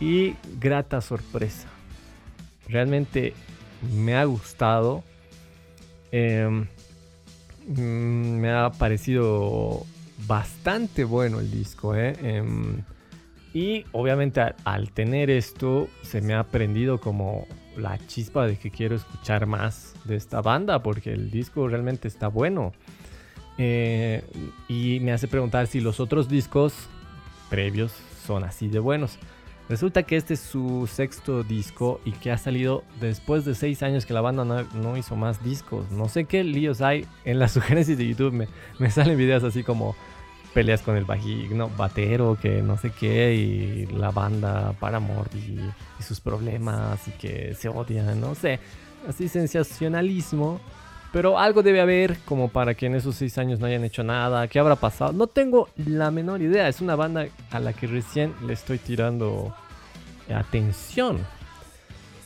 [0.00, 1.68] Y grata sorpresa.
[2.68, 3.34] Realmente
[3.94, 5.04] me ha gustado.
[6.12, 6.66] Em,
[7.66, 9.84] mm, me ha parecido
[10.26, 11.94] bastante bueno el disco.
[11.94, 12.16] ¿eh?
[12.22, 12.82] Em,
[13.56, 18.96] y obviamente al, tener esto se me ha prendido como la chispa de que quiero
[18.96, 22.74] escuchar más de esta banda porque el disco realmente está bueno.
[23.56, 24.22] Eh,
[24.68, 26.74] y me hace preguntar si los otros discos
[27.48, 27.94] previos
[28.26, 29.18] son así de buenos.
[29.70, 34.04] Resulta que este es su sexto disco y que ha salido después de seis años
[34.04, 35.90] que la banda no, hizo más discos.
[35.90, 38.46] No sé qué líos hay en las sugerencias de YouTube.
[38.78, 39.96] Me salen videos así como
[40.56, 45.60] peleas con el bajino, batero, que no sé qué, y la banda para y,
[46.00, 48.58] y sus problemas y que se odian, no sé.
[49.06, 50.58] Así sensacionalismo
[51.12, 54.48] pero algo debe haber como para que en esos seis años no hayan hecho nada.
[54.48, 55.12] ¿Qué habrá pasado?
[55.12, 56.68] No tengo la menor idea.
[56.68, 59.54] Es una banda a la que recién le estoy tirando
[60.28, 61.18] atención.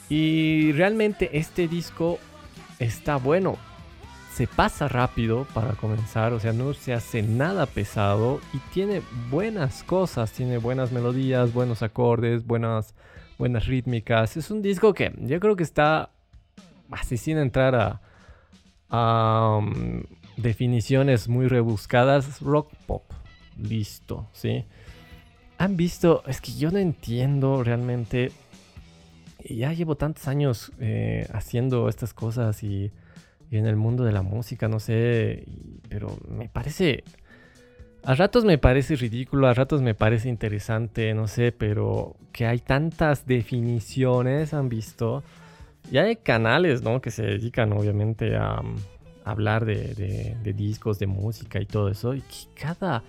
[0.08, 2.18] Y realmente este disco
[2.78, 3.58] está bueno.
[4.34, 9.82] Se pasa rápido para comenzar, o sea, no se hace nada pesado y tiene buenas
[9.82, 12.94] cosas, tiene buenas melodías, buenos acordes, buenas,
[13.38, 14.36] buenas rítmicas.
[14.36, 16.10] Es un disco que yo creo que está
[16.90, 18.00] así sin entrar
[18.88, 19.60] a,
[20.36, 23.04] definiciones muy rebuscadas, rock pop.
[23.58, 24.64] Listo, ¿sí?
[25.58, 28.32] Han visto, es que yo no entiendo realmente.
[29.44, 32.90] Ya llevo tantos años eh, haciendo estas cosas y,
[33.58, 35.44] en el mundo de la música, no sé,
[35.88, 37.04] pero me parece
[38.02, 42.58] a ratos me parece ridículo, a ratos me parece interesante, no sé, pero que hay
[42.58, 45.22] tantas definiciones, han visto,
[45.90, 47.00] ya hay canales, ¿no?
[47.02, 48.76] Que se dedican obviamente a, mm,
[49.24, 52.14] hablar de, discos, de música y todo eso.
[52.14, 52.22] Y
[52.58, 53.02] cada,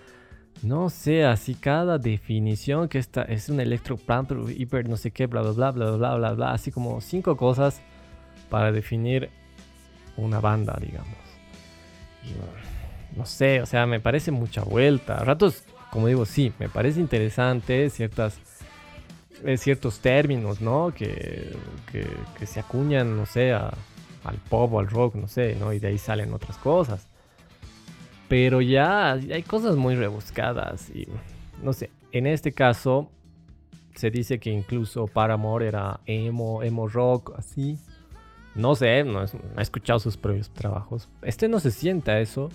[0.61, 5.41] no sé, así cada definición que esta es un electroplant, hiper no sé qué, bla,
[5.41, 6.51] bla, bla, bla, bla, bla, bla.
[6.51, 7.81] Así como cinco cosas
[8.49, 9.29] para definir
[10.17, 11.17] una banda, digamos.
[13.15, 15.17] no sé, o sea, me parece mucha vuelta.
[15.17, 18.39] A ratos, como digo, sí, me parece interesante ciertas
[19.43, 20.93] eh, ciertos términos, ¿no?
[20.95, 21.55] Que,
[21.91, 25.73] que, se acuñan, no sé, al pop o al rock, no sé, ¿no?
[25.73, 27.07] Y de ahí salen otras cosas.
[28.27, 31.07] Pero ya hay cosas muy rebuscadas y,
[31.63, 33.09] no sé, en este caso
[33.95, 37.77] se dice que incluso Paramore era emo, emo rock, así.
[38.55, 41.07] No sé, no, he escuchado sus previos trabajos.
[41.21, 42.49] Este no se sienta eso.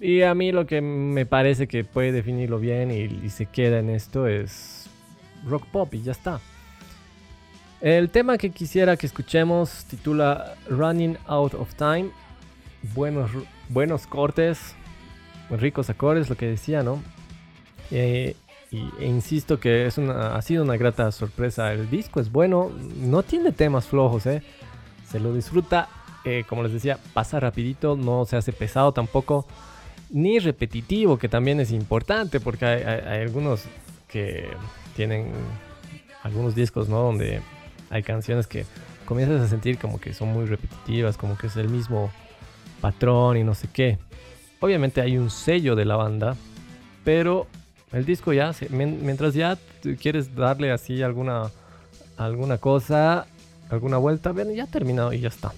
[0.00, 3.88] Y a mí lo que me parece que puede definirlo bien y se queda en
[3.88, 4.90] esto es
[5.46, 6.40] rock pop y ya está.
[7.80, 12.10] El tema que quisiera que escuchemos titula Running Out of Time
[12.94, 13.30] buenos,
[13.68, 14.74] buenos cortes,
[15.50, 17.02] ricos acordes, lo que decía, ¿no?
[17.90, 18.36] Eh,
[18.70, 21.72] y, e insisto que es una, ha sido una grata sorpresa.
[21.72, 22.70] El disco es bueno,
[23.00, 24.42] no tiene temas flojos, ¿eh?
[25.10, 25.88] Se lo disfruta,
[26.24, 29.46] eh, como les decía, pasa rapidito, no se hace pesado tampoco,
[30.10, 33.62] ni repetitivo, que también es importante, porque hay, algunos
[34.08, 34.48] que
[34.94, 35.32] tienen
[36.22, 37.02] algunos discos, ¿no?
[37.02, 37.40] Donde
[37.90, 38.66] hay canciones que
[39.04, 42.10] comienzas a sentir como que son muy repetitivas, como que es el mismo
[42.80, 43.98] patrón y no sé qué.
[44.60, 46.36] Obviamente hay un sello de la banda,
[47.04, 47.46] pero
[47.92, 49.56] el disco ya, mientras ya
[50.00, 51.50] quieres darle así alguna,
[52.16, 53.26] alguna cosa,
[53.68, 55.52] alguna vuelta, ya ha terminado y ya está.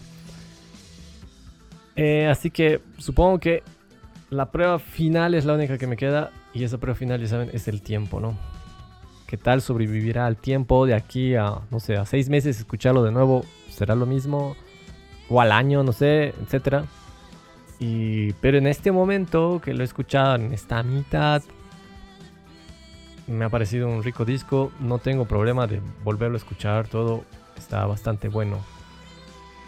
[1.96, 3.62] Eh, así que supongo que
[4.30, 7.50] la prueba final es la única que me queda y esa prueba final, ya saben,
[7.52, 8.36] es el tiempo, ¿no?
[9.26, 13.12] ¿Qué tal sobrevivirá al tiempo de aquí a, no sé, a seis meses escucharlo de
[13.12, 13.44] nuevo?
[13.68, 14.56] ¿Será lo mismo?
[15.28, 16.84] ¿O al año, no sé, etcétera?
[17.78, 21.42] Y, pero en este momento que lo he escuchado en esta mitad,
[23.26, 24.72] me ha parecido un rico disco.
[24.80, 26.88] No tengo problema de volverlo a escuchar.
[26.88, 27.24] Todo
[27.58, 28.58] está bastante bueno.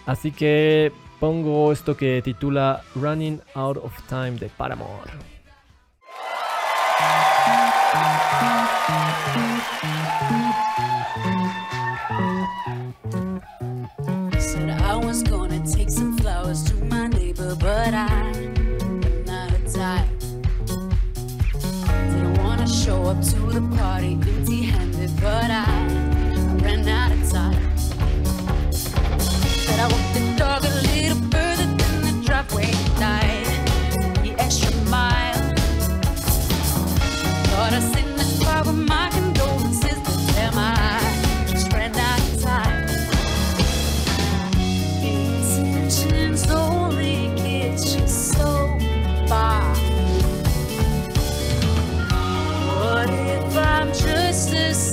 [0.07, 5.11] Así que pongo esto que titula Running Out of Time de Paramore.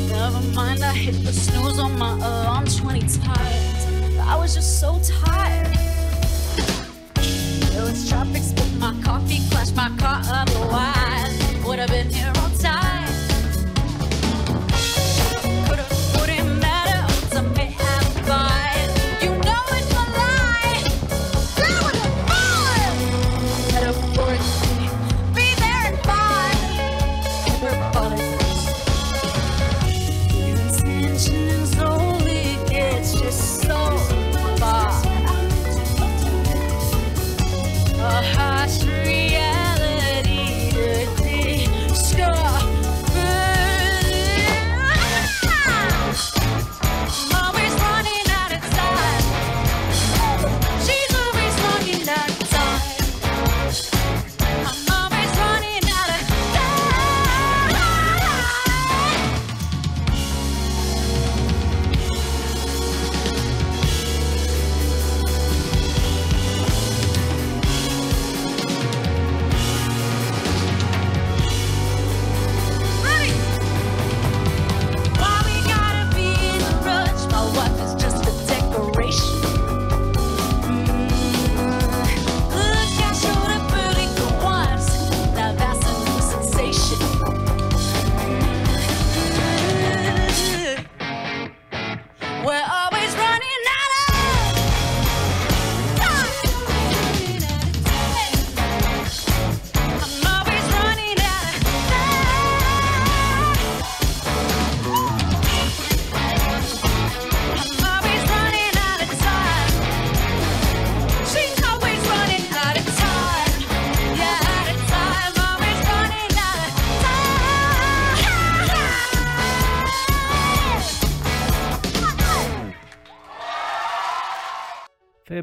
[0.08, 4.18] Never mind, I hit the snooze on my alarm 20 times.
[4.20, 5.76] I was just so tired.
[7.16, 9.40] It was traffic, spilled my coffee,
[9.74, 10.91] my car otherwise.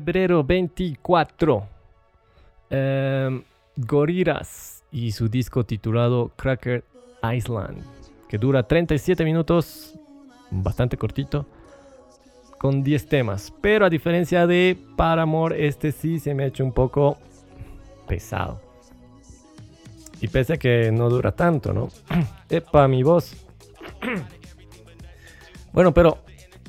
[0.10, 1.68] Febrero 24.
[2.72, 3.43] Em,
[3.78, 6.84] Gorillaz y su disco titulado Cracker
[7.32, 7.84] Island,
[8.28, 9.93] que dura 37 minutos,
[10.49, 11.45] bastante cortito,
[12.57, 13.53] con 10 temas.
[13.62, 17.20] Pero a diferencia de Paramore, este sí se me ha hecho un poco
[18.07, 18.60] pesado.
[20.22, 21.89] Y pese a que no dura tanto, ¿no?
[22.49, 23.36] Epa, mi voz.
[25.72, 26.18] bueno, pero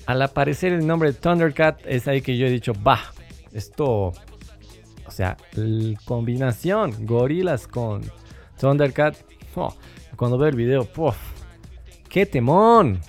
[0.04, 3.00] al aparecer el nombre de Thundercat, es ahí que yo he dicho, bah,
[3.52, 4.12] esto,
[5.06, 5.36] o sea,
[6.04, 8.02] combinación, gorilas con
[8.58, 9.16] Thundercat,
[9.56, 9.74] oh,
[10.16, 11.16] cuando veo el video, puff,
[12.08, 13.00] ¡qué temón!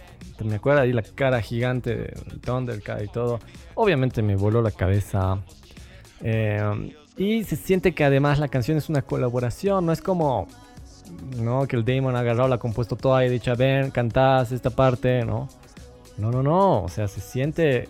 [0.43, 2.13] Me acuerdo ahí la cara gigante de
[2.43, 3.39] Thundercat y todo.
[3.75, 5.37] Obviamente me voló la cabeza.
[6.21, 10.47] Eh, y se siente que además la canción es una colaboración, no es como
[11.37, 11.67] ¿no?
[11.67, 15.25] Que el Damon ha agarrado, la ha compuesto toda y dicho, ven, cantás esta parte,
[15.25, 15.47] ¿no?
[16.17, 17.87] No, no, no, o sea, se siente,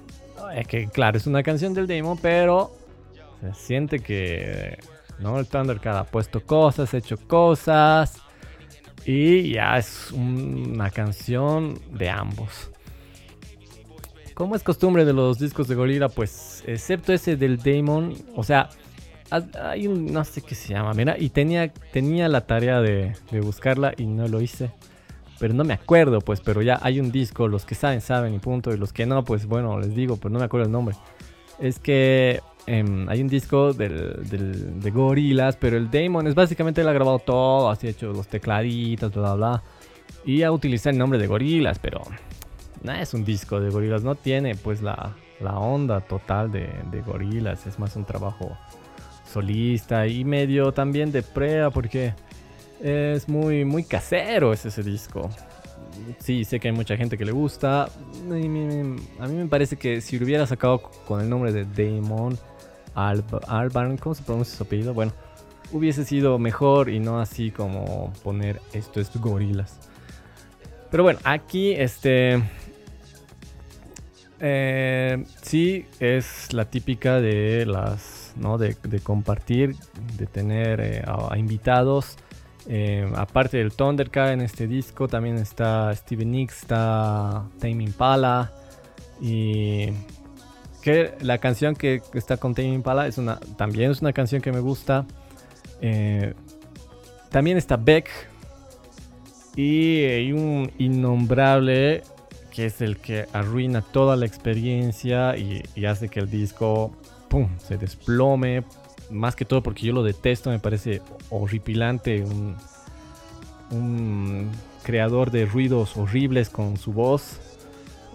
[0.56, 2.72] es que claro, es una canción del Damon, pero
[3.42, 4.78] se siente que,
[5.20, 5.40] ¿no?
[5.40, 8.22] El Thundercat ha puesto cosas, hecho cosas,
[9.06, 12.70] y ya es una canción de ambos.
[14.34, 18.70] Como es costumbre de los discos de Gorilla, pues, excepto ese del Damon, o sea,
[19.32, 23.94] hay un, no sé qué se llama, mira, y tenía, tenía la tarea de, buscarla
[23.98, 24.72] y no lo hice.
[25.42, 28.38] Pero no me acuerdo, pues, pero ya hay un disco, los que saben, saben y
[28.38, 30.96] punto, y los que no, pues bueno, les digo, pero no me acuerdo el nombre.
[31.60, 34.20] Es que em, hay un disco del,
[34.80, 39.12] de Gorilas, pero el Damon es básicamente él ha grabado todo, así hecho los tecladitos,
[39.12, 39.64] bla, bla, bla.
[40.26, 42.04] Y ha utilizado el nombre de Gorilas, pero
[42.84, 47.02] no es un disco de Gorilas, no tiene pues la, la onda total de, de
[47.02, 48.56] Gorilas, es más un trabajo
[49.26, 52.14] solista y medio también de prueba porque
[52.82, 55.30] es muy, muy casero ese disco.
[56.20, 57.84] Sí, sé que hay mucha gente que le gusta.
[57.84, 57.88] A
[58.34, 58.48] mí
[59.36, 62.38] me parece que si lo hubiera sacado con el nombre de Damon
[62.96, 64.94] Albarn, ¿cómo se pronuncia su apellido?
[64.94, 65.14] Bueno,
[65.72, 69.80] hubiese sido mejor y no así como poner esto es gorilas.
[70.90, 72.42] Pero bueno, aquí este...
[74.44, 78.22] Eh, sí, es la típica de las
[78.58, 79.76] de, compartir,
[80.18, 82.18] de tener eh, a, invitados.
[82.68, 88.52] Eh, aparte del Thundercat en este disco, también está Steven Nicks, está Tame Impala.
[89.20, 89.90] Y
[90.82, 94.52] que la canción que está con Tame Impala es una, también es una canción que
[94.52, 95.06] me gusta.
[95.82, 96.34] Eh,
[97.30, 98.10] también está Beck.
[99.56, 102.04] Y hay un innombrable
[102.52, 106.92] que es el que arruina toda la experiencia y hace que el disco
[107.32, 107.48] ¡pum!
[107.58, 108.64] se desplome.
[109.12, 112.24] Más que todo porque yo lo detesto, me parece horripilante.
[113.72, 114.50] Un,
[114.84, 117.40] creador de ruidos horribles con su voz,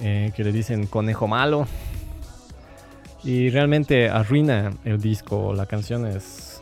[0.00, 1.66] eh, que le dicen conejo malo.
[3.22, 5.54] Y realmente arruina el disco.
[5.54, 6.60] La canción es.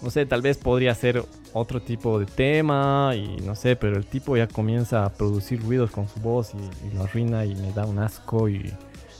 [0.00, 4.06] No sé, tal vez podría ser otro tipo de tema y no sé, pero el
[4.06, 7.84] tipo ya comienza a producir ruidos con su voz y lo arruina y me da
[7.86, 8.72] un asco y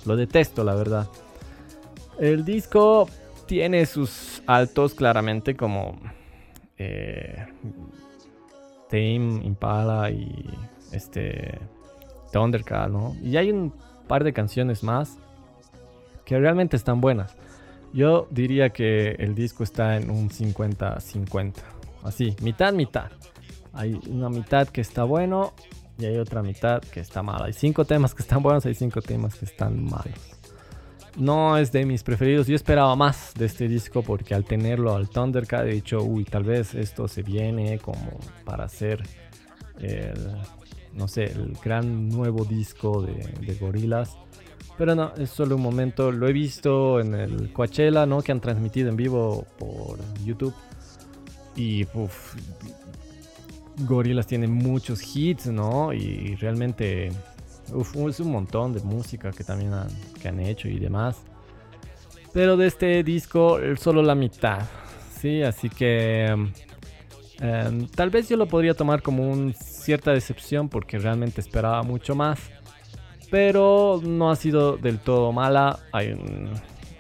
[0.05, 1.09] lo detesto, la verdad.
[2.18, 3.09] El disco
[3.53, 6.00] tiene sus altos claramente como
[6.78, 7.36] eh,
[8.88, 10.48] Tame, Impala y
[10.90, 11.59] este
[12.32, 13.14] Thundercat, ¿no?
[13.22, 13.74] Y hay un
[14.09, 15.18] par de canciones más
[16.24, 17.36] que realmente están buenas.
[17.92, 21.53] Yo diría que el disco está en un 50-50.
[22.05, 23.11] Así, mitad, mitad.
[23.74, 25.53] Hay una mitad que está bueno
[25.98, 27.44] y hay otra mitad que está mala.
[27.44, 30.41] Hay cinco temas que están buenos, hay cinco temas que están malos
[31.16, 32.46] no es de mis preferidos.
[32.46, 36.44] Yo esperaba más de este disco porque al tenerlo al Thundercat he dicho, uy, tal
[36.44, 39.02] vez esto se viene como para hacer
[39.80, 40.36] el,
[40.94, 44.16] no sé, el gran nuevo disco de, de Gorillaz.
[44.78, 46.10] Pero no, es solo un momento.
[46.10, 48.22] Lo he visto en el Coachella, ¿no?
[48.22, 50.54] Que han transmitido en vivo por YouTube.
[51.54, 52.34] Y uff,
[53.86, 55.92] Gorillaz tiene muchos hits, ¿no?
[55.92, 57.12] Y realmente
[57.72, 59.88] Uf, es un montón de música que también han,
[60.20, 61.22] que han hecho y demás.
[62.32, 64.62] Pero de este disco solo la mitad.
[65.20, 66.52] Sí, así que em,
[67.40, 72.14] em, tal vez yo lo podría tomar como una cierta decepción porque realmente esperaba mucho
[72.14, 72.40] más.
[73.30, 75.78] Pero no ha sido del todo mala.
[75.92, 76.18] Hay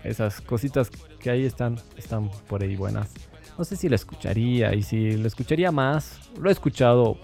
[0.04, 3.10] esas cositas que ahí están, están por ahí buenas.
[3.58, 6.30] No sé si la escucharía y si lo escucharía más.
[6.40, 7.18] Lo he escuchado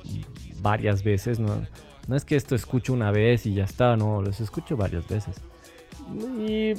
[0.61, 1.39] varias veces.
[1.39, 1.63] No,
[2.09, 5.37] no es que esto escucho una vez y ya está, no, los escucho varias veces.
[6.41, 6.73] Y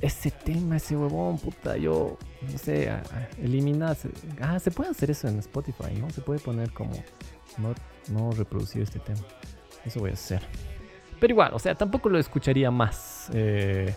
[0.00, 2.16] ese tema, ese huevón, puta, yo,
[2.50, 2.90] no sé,
[3.42, 3.96] eliminar.
[4.40, 6.08] Ah, se puede hacer eso en Spotify, ¿no?
[6.10, 6.92] Se puede poner como
[7.58, 7.74] no,
[8.10, 9.20] no reproducir este tema.
[9.84, 10.40] Eso voy a hacer.
[11.20, 13.28] Pero igual, o sea, tampoco lo escucharía más.
[13.34, 13.94] Eh,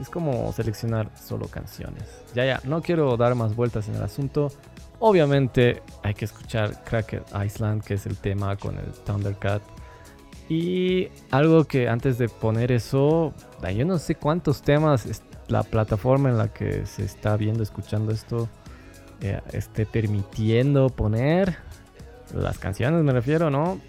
[0.00, 2.04] es como seleccionar solo canciones.
[2.34, 4.52] Ya, ya, no quiero dar más vueltas en el asunto.
[5.04, 9.60] Obviamente hay que escuchar Cracker Island, que es el tema con el Thundercat.
[10.48, 13.34] Y algo que antes de poner eso,
[13.76, 18.48] yo no sé cuántos temas la plataforma en la que se está viendo, escuchando esto,
[19.20, 21.56] eh, esté permitiendo poner
[22.32, 23.80] las canciones, me refiero, ¿no?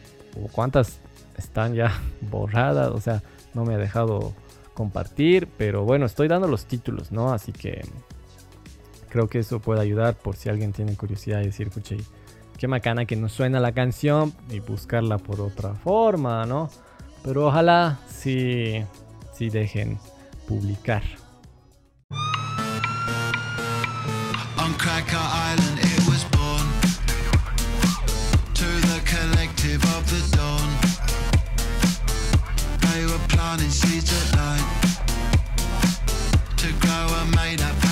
[0.44, 1.00] O cuántas
[1.38, 1.92] están ya
[2.22, 3.22] borradas, o sea,
[3.54, 4.34] no me ha dejado
[4.74, 7.34] compartir, pero bueno, estoy dando los títulos, ¿no?
[7.34, 7.84] Así que
[9.14, 11.98] creo que eso puede ayudar por si alguien tiene curiosidad y decir, escuche,
[12.58, 16.68] qué macana que no suena la canción y buscarla por otra forma, ¿no?
[17.24, 18.84] Pero ojalá sí,
[19.32, 20.00] sí dejen
[20.48, 21.04] publicar.
[24.58, 26.66] On Cracker Island it was born
[28.56, 30.70] to the collective of the dawn.
[32.82, 34.66] They were planting seeds at night
[36.58, 37.83] to grow a made up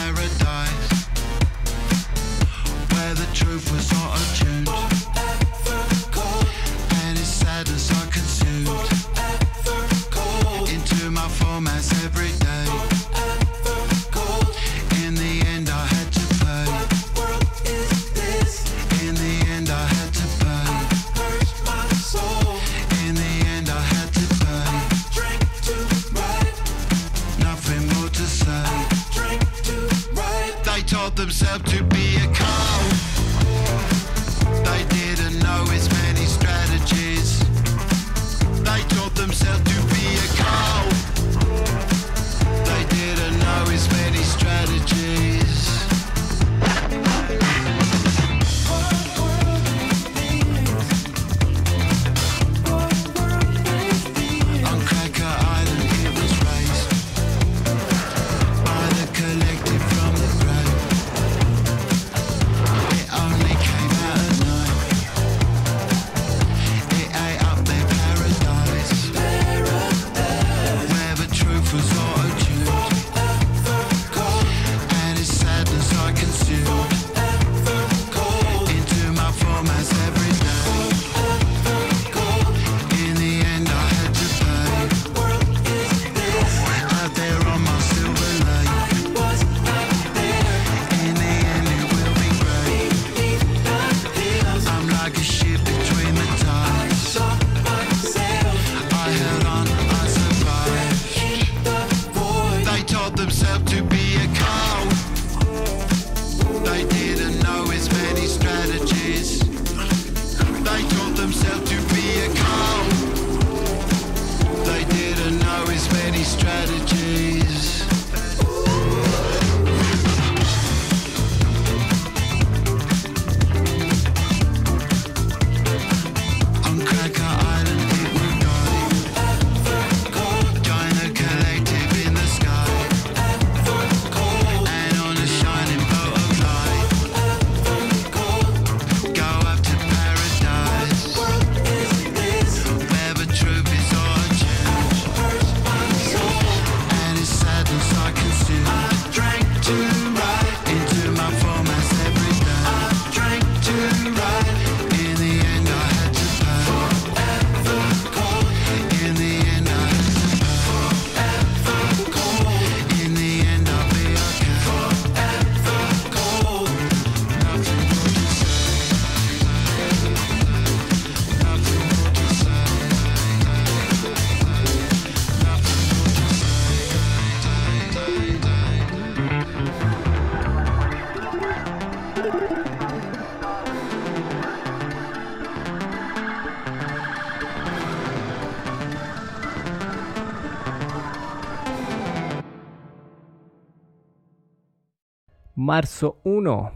[195.72, 196.70] Marzo 1.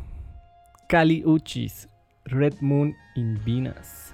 [0.88, 1.89] Kali Uchis.
[2.24, 4.14] Red Moon in Venus.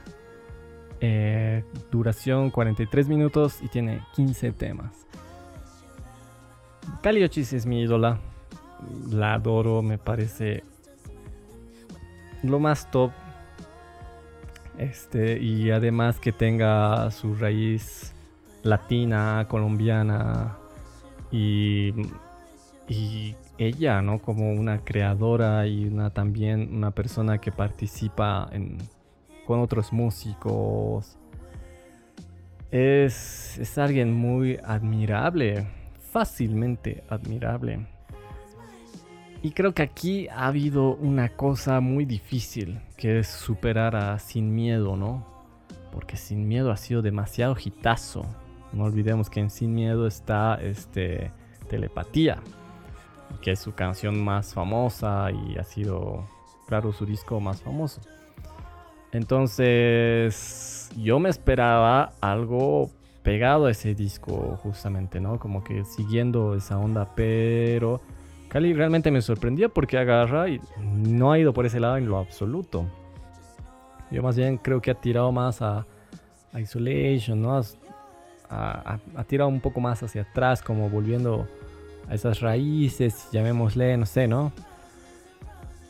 [0.99, 5.05] Eh, duración 43 minutos y tiene 15 temas.
[7.03, 8.17] Kali Uchis es mi ídola.
[9.11, 10.63] La adoro, me parece
[12.41, 13.11] lo más top.
[14.79, 18.15] Este, y además que tenga su raíz
[18.63, 20.57] latina, colombiana
[21.31, 21.93] y,
[22.87, 24.19] y ella, ¿no?
[24.21, 28.77] Como una creadora y una también una persona que participa en,
[29.45, 31.17] con otros músicos.
[32.71, 35.67] Es, es alguien muy admirable,
[36.11, 37.85] fácilmente admirable.
[39.43, 44.53] Y creo que aquí ha habido una cosa muy difícil, que es superar a Sin
[44.53, 45.25] Miedo, ¿no?
[45.91, 48.23] Porque Sin Miedo ha sido demasiado hitazo.
[48.71, 51.31] No olvidemos que en Sin Miedo está este,
[51.67, 52.41] Telepatía,
[53.41, 56.25] que es su canción más famosa y ha sido,
[56.67, 58.01] claro, su disco más famoso.
[59.11, 62.89] Entonces, yo me esperaba algo
[63.23, 65.39] pegado a ese disco justamente, ¿no?
[65.39, 68.01] Como que siguiendo esa onda, pero
[68.47, 72.17] Cali realmente me sorprendió porque agarra y no ha ido por ese lado en lo
[72.17, 72.85] absoluto.
[74.11, 75.85] Yo más bien creo que ha tirado más a,
[76.53, 77.61] Isolation, ¿no?
[78.49, 81.47] Ha, tirado un poco más hacia atrás, como volviendo
[82.11, 84.51] a esas raíces, llamémosle, no sé, ¿no?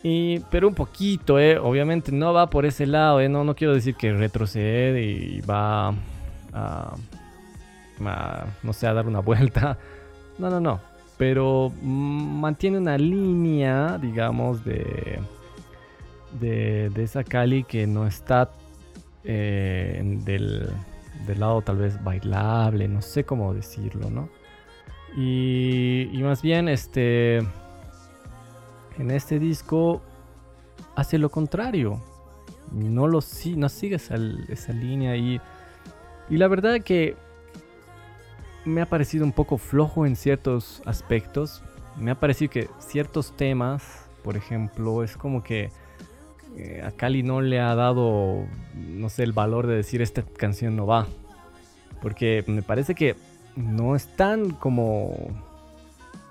[0.04, 1.58] Y, pero un poquito, ¿eh?
[1.58, 3.28] Obviamente no va por ese lado, ¿eh?
[3.28, 5.96] No, no quiero decir que retrocede y va
[6.54, 6.96] a,
[8.62, 9.80] no sé, a dar una vuelta.
[10.38, 10.80] No, no, no.
[11.18, 15.20] Pero mantiene una línea, digamos, de,
[16.40, 18.52] de, esa Cali que no está
[19.24, 20.70] eh, del,
[21.26, 24.30] del, lado tal vez bailable, no sé cómo decirlo, ¿no?
[25.16, 27.39] Y, y más bien, este,
[28.97, 30.01] en este disco
[30.95, 31.99] hace lo contrario.
[32.72, 33.20] No, lo,
[33.55, 34.18] no sigue esa,
[34.74, 35.41] línea y,
[36.30, 37.18] y la verdad que
[38.64, 41.64] me ha parecido un poco flojo en ciertos aspectos.
[41.97, 45.70] Me ha parecido que ciertos temas, por ejemplo, es como que
[46.55, 48.45] eh, a Cali no le ha dado,
[48.76, 51.07] no sé, el valor de decir esta canción no va.
[52.01, 53.16] Porque me parece que
[53.62, 55.16] no están como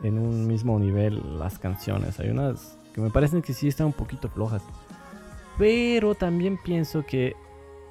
[0.02, 2.18] en un mismo nivel las canciones.
[2.20, 4.62] Hay unas que me parecen que sí están un poquito flojas.
[5.58, 7.34] Pero también pienso que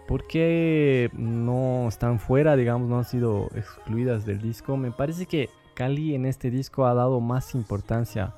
[0.10, 4.76] ¿Por qué no están fuera, digamos, no han sido excluidas del disco?
[4.76, 8.34] Me parece que Cali en este disco ha dado más importancia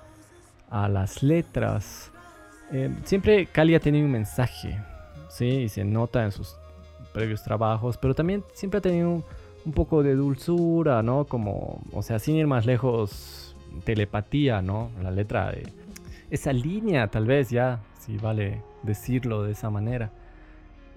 [0.69, 2.11] a las letras.
[2.73, 4.83] Eh, siempre Cali ha tenido un mensaje,
[5.29, 5.45] ¿sí?
[5.47, 6.57] Y se nota en sus
[7.13, 9.23] previos trabajos, pero también siempre ha tenido
[9.66, 11.26] un, poco de dulzura, ¿no?
[11.26, 14.91] Como, o sea, sin ir más lejos, telepatía, ¿no?
[15.01, 15.64] La letra de
[16.30, 20.12] esa línea, tal vez ya, si vale decirlo de esa manera.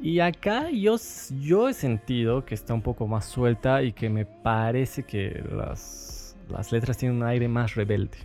[0.00, 0.96] Y acá yo,
[1.40, 6.36] yo he sentido que está un poco más suelta y que me parece que las,
[6.48, 8.18] las letras tienen un aire más rebelde.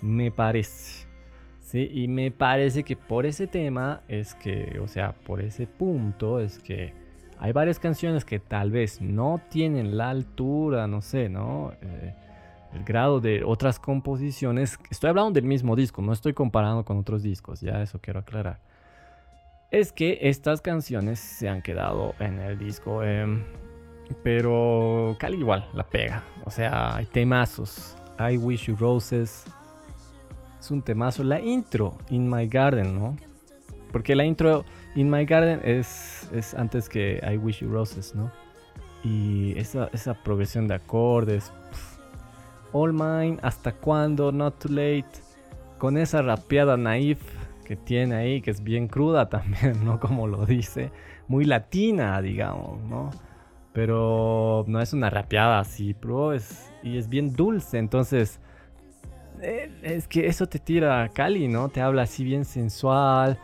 [0.00, 1.06] Me parece.
[1.60, 6.40] Sí, y me parece que por ese tema es que, o sea, por ese punto
[6.40, 6.94] es que
[7.38, 11.72] hay varias canciones que tal vez no tienen la altura, no sé, ¿no?
[11.80, 12.14] Eh,
[12.74, 14.78] el grado de otras composiciones.
[14.90, 18.60] Estoy hablando del mismo disco, no estoy comparando con otros discos, ya eso quiero aclarar
[19.70, 23.02] es que estas canciones se han quedado en el disco.
[23.02, 23.42] Em,
[24.22, 26.22] pero Cali igual la pega.
[26.44, 27.96] O sea, hay temazos.
[28.18, 29.44] I Wish You Roses.
[30.58, 31.22] Es un temazo.
[31.22, 33.16] La intro, In My Garden, ¿no?
[33.92, 34.64] Porque la intro,
[34.98, 38.32] In My Garden, es, es antes que I Wish You Roses, ¿no?
[39.04, 41.52] Y esa, esa progresión de acordes.
[42.72, 44.32] All Mine, ¿hasta cuándo?
[44.32, 45.22] Not Too Late.
[45.78, 47.20] Con esa rapeada naif
[47.64, 50.00] que tiene ahí, que es bien cruda también, ¿no?
[50.00, 50.90] Como lo dice,
[51.28, 53.10] muy latina, digamos, ¿no?
[53.72, 58.40] Pero no es una rapeada así, bro, es, y es bien dulce, entonces
[59.40, 61.68] eh, es que eso te tira a Cali, ¿no?
[61.68, 63.38] Te habla así bien sensual,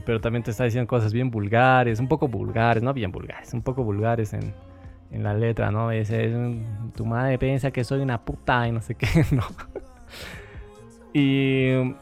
[0.00, 3.62] pero también te está diciendo cosas bien vulgares, un poco vulgares, no bien vulgares, un
[3.62, 4.52] poco vulgares en,
[5.10, 5.90] en la letra, ¿no?
[5.90, 6.12] Es
[6.94, 9.42] tu madre piensa que soy una puta y no sé qué, ¿no?
[11.12, 11.94] y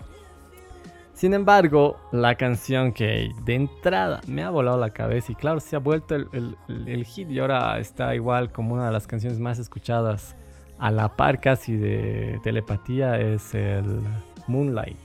[1.15, 5.77] sin embargo, la canción que de entrada me ha volado la cabeza y claro, se
[5.77, 10.35] ha vuelto el, hit y ahora está igual como una de las canciones más escuchadas
[10.79, 14.03] a la par casi de telepatía es el
[14.49, 15.04] Moonlight.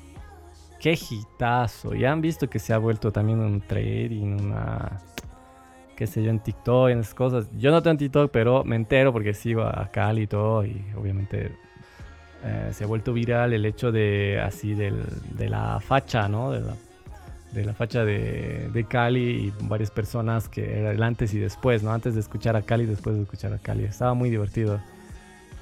[0.79, 1.93] Qué hitazo.
[1.93, 5.01] Ya han visto que se ha vuelto también un trading, una
[5.99, 7.49] qué sé yo, en TikTok, en esas cosas.
[7.57, 11.51] Yo no tengo TikTok, pero me entero porque sigo a Cali y todo y obviamente
[12.45, 16.51] eh, se ha vuelto viral el hecho de así del, de la facha, ¿no?
[16.51, 16.73] De la,
[17.51, 21.83] de la facha de, de, Cali y varias personas que era el antes y después,
[21.83, 21.91] ¿no?
[21.91, 23.83] Antes de escuchar a Cali, después de escuchar a Cali.
[23.83, 24.79] Estaba muy divertido.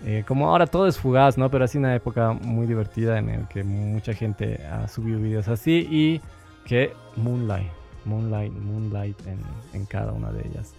[0.05, 1.49] Eh, como ahora todo es fugaz, ¿no?
[1.49, 5.87] Pero así una época muy divertida en el que mucha gente ha subido videos así
[5.89, 6.21] y
[6.65, 7.71] que Moonlight,
[8.05, 9.39] Moonlight, Moonlight en,
[9.73, 10.75] en cada una de ellas.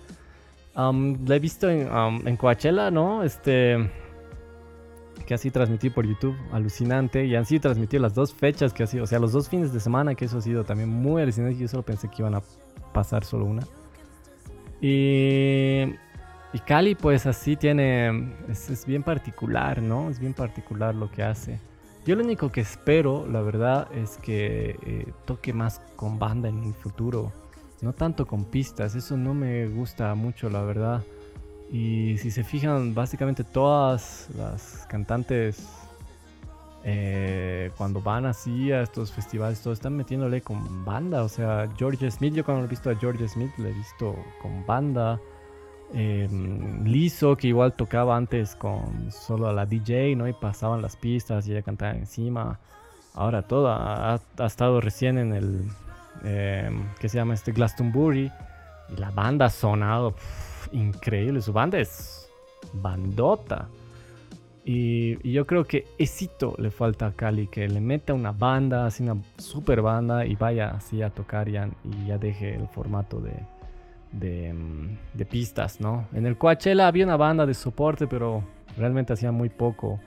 [0.77, 3.25] Um, la he visto en, um, en Coachella, ¿no?
[3.25, 3.91] Este
[5.27, 7.27] que así transmití por YouTube, alucinante.
[7.27, 9.75] Y han sido transmitido las dos fechas que ha sido, o sea, los dos fines
[9.75, 11.59] de semana, que eso ha sido también muy alucinante.
[11.59, 12.43] Yo solo pensé que iban a
[12.95, 13.63] pasar solo una.
[14.81, 15.95] Y,
[16.53, 20.09] y Cali, pues así tiene, es, bien particular, ¿no?
[20.09, 21.61] Es bien particular lo que hace.
[22.07, 26.65] Yo lo único que espero, la verdad, es que eh, toque más con banda en
[26.65, 27.33] el futuro.
[27.83, 31.05] No tanto con pistas, eso no me gusta mucho, la verdad.
[31.71, 35.69] Y si se fijan, básicamente todas las cantantes
[36.85, 41.23] eh, cuando van así a estos festivales, todos están metiéndole con banda.
[41.23, 44.65] O sea, George Smith, yo cuando he visto a George Smith, le he visto con
[44.65, 45.21] banda.
[45.95, 50.29] Em, Liso, que igual tocaba antes con solo a la DJ, ¿no?
[50.29, 52.59] Y pasaban las pistas y ella cantaba encima.
[53.15, 55.65] Ahora todo ha, estado recién en el,
[56.25, 56.71] eh,
[57.01, 57.35] ¿qué se llama?
[57.35, 58.31] Este Glastonbury.
[58.91, 60.15] Y la banda ha sonado
[60.73, 61.41] increíble.
[61.41, 62.31] Su banda es
[62.75, 63.69] bandota.
[64.65, 69.03] Y, yo creo que esito le falta a Cali, que le meta una banda, así
[69.03, 71.55] una super banda y vaya así a tocar y
[72.07, 73.33] ya deje el formato de,
[74.13, 74.55] de,
[75.29, 76.07] pistas, ¿no?
[76.13, 78.43] En el Coachella había una banda de soporte, pero
[78.77, 80.01] realmente hacía muy poco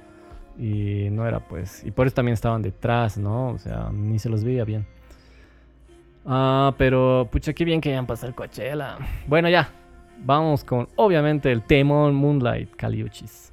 [0.57, 3.49] y no era pues, y por eso también estaban detrás, ¿no?
[3.49, 4.85] O sea, ni se los veía bien.
[6.25, 8.97] Ah, pero pucha, qué bien que hayan pasado el Coachella.
[9.27, 9.69] Bueno, ya,
[10.23, 13.51] vamos con obviamente el temón Moonlight Caliuchis.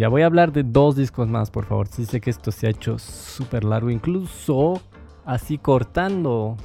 [0.00, 1.86] Ya voy a hablar de dos discos más, por favor.
[1.86, 4.80] Sí sé que esto se ha hecho súper largo, incluso
[5.26, 6.56] así cortando.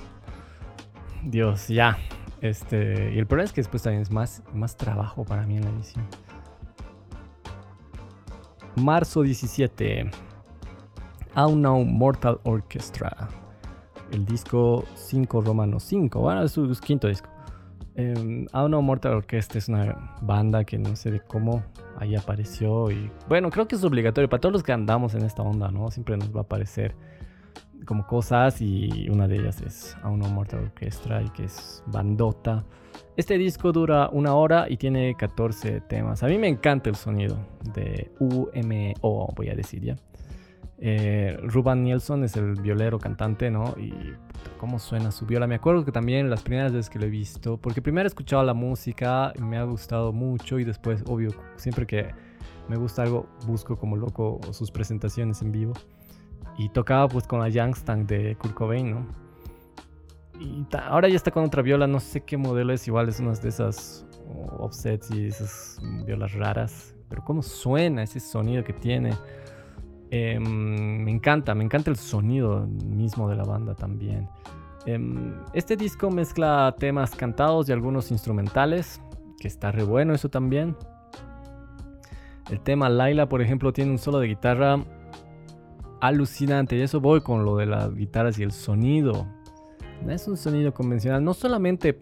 [1.21, 1.97] Dios, ya.
[2.39, 5.65] Este, y el problema es que después también es más, más trabajo para mí en
[5.65, 6.05] la edición.
[8.77, 10.09] Marzo 17.
[11.35, 13.27] Unknown Mortal Orchestra.
[14.13, 16.21] El disco 5 Romano 5.
[16.21, 17.34] Bueno, es su quinto disco.
[17.97, 21.63] Eh, Mortal Orchestra es una banda que no sé de cómo
[21.97, 25.43] ahí apareció y bueno, creo que es obligatorio para todos los que andamos en esta
[25.43, 25.89] onda, ¿no?
[25.91, 26.93] Siempre nos va a aparecer
[27.85, 32.65] como cosas y una de ellas es Auno Mortal Orchestra y que es bandota.
[33.15, 36.21] Este disco dura una hora y tiene 14 temas.
[36.23, 37.37] A mí me encanta el sonido
[37.73, 39.95] de UMO, voy a decir ya.
[40.77, 43.75] Eh, Ruban Nielsen es el violero cantante, ¿no?
[43.77, 43.93] Y
[44.57, 45.47] cómo suena su viola.
[45.47, 48.43] Me acuerdo que también las primeras veces que lo he visto, porque primero he escuchado
[48.43, 52.13] la música, me ha gustado mucho y después, obvio, siempre que
[52.67, 55.73] me gusta algo, busco como loco sus presentaciones en vivo.
[56.57, 59.07] y tocaba pues con la Youngstang de Kurt Cobain, ¿no?
[60.39, 63.31] Y ahora ya está con otra viola, no sé qué modelo es, igual es una
[63.33, 64.05] de esas
[64.59, 66.95] offsets y esas violas raras.
[67.09, 69.11] Pero cómo suena ese sonido que tiene.
[70.17, 74.29] Em, me encanta, me encanta el sonido mismo de la banda también.
[74.85, 79.01] Em, este disco mezcla temas cantados y algunos instrumentales,
[79.37, 80.77] que está re bueno eso también.
[82.49, 84.77] El tema Laila, por ejemplo, tiene un solo de guitarra
[85.99, 86.77] alucinante.
[86.77, 89.27] Y eso voy con lo de las guitarras y el sonido.
[90.01, 91.99] No es un sonido convencional, no solamente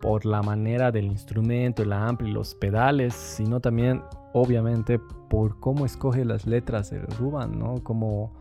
[0.00, 6.24] por la manera del instrumento, el ampli, los pedales, sino también, obviamente, por cómo escoge
[6.24, 7.82] las letras el Ruban, ¿no?
[7.82, 8.32] Como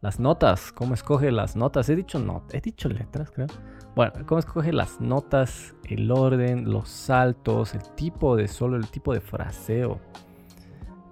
[0.00, 1.88] las notas, cómo escoge las notas.
[1.88, 3.48] He dicho no, he dicho letras, creo.
[3.94, 9.12] Bueno, cómo escoge las notas, el orden, los saltos, el tipo de solo, el tipo
[9.12, 9.98] de fraseo.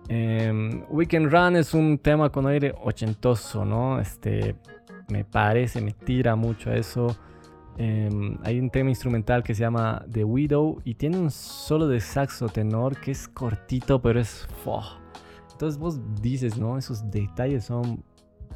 [0.09, 3.99] Eh, Weekend Run es un tema con aire ochentoso, ¿no?
[3.99, 4.55] Este,
[5.09, 7.17] me parece, me tira mucho a eso.
[7.79, 12.01] Em, hay un tema instrumental que se llama The Widow y tiene un solo de
[12.01, 14.49] saxo tenor que es cortito, pero es...
[15.53, 16.79] Entonces vos dices, ¿no?
[16.79, 18.03] Esos detalles son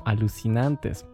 [0.04, 1.06] alucinantes.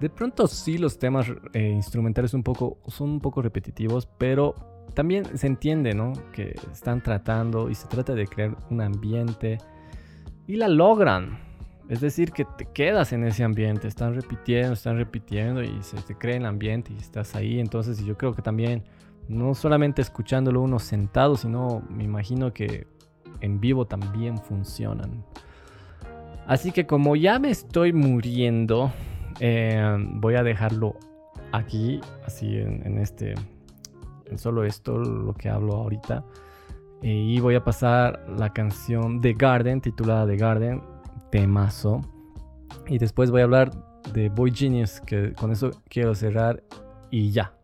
[0.00, 4.54] De pronto sí los temas eh, instrumentales un poco, son un poco repetitivos, pero
[4.94, 6.12] también se entiende, ¿no?
[6.32, 9.58] Que están tratando y se trata de crear un ambiente
[10.46, 11.49] y la logran.
[11.90, 16.14] Es decir, que te quedas en ese ambiente, están repitiendo, están repitiendo y se te
[16.14, 17.58] crea el ambiente y estás ahí.
[17.58, 18.84] Entonces yo creo que también,
[19.28, 22.86] no solamente escuchándolo uno sentado, sino me imagino que
[23.40, 25.24] en vivo también funcionan.
[26.46, 28.92] Así que como ya me estoy muriendo,
[29.40, 29.82] eh,
[30.14, 30.94] voy a dejarlo
[31.50, 33.34] aquí, así en este
[34.36, 36.24] solo esto lo que hablo ahorita.
[37.02, 40.82] Y voy a pasar la canción The Garden, titulada The Garden,
[41.30, 42.02] temazo.
[42.86, 43.70] Y después voy a hablar
[44.12, 46.62] de Boy Genius, que con eso quiero cerrar
[47.10, 47.54] y ya.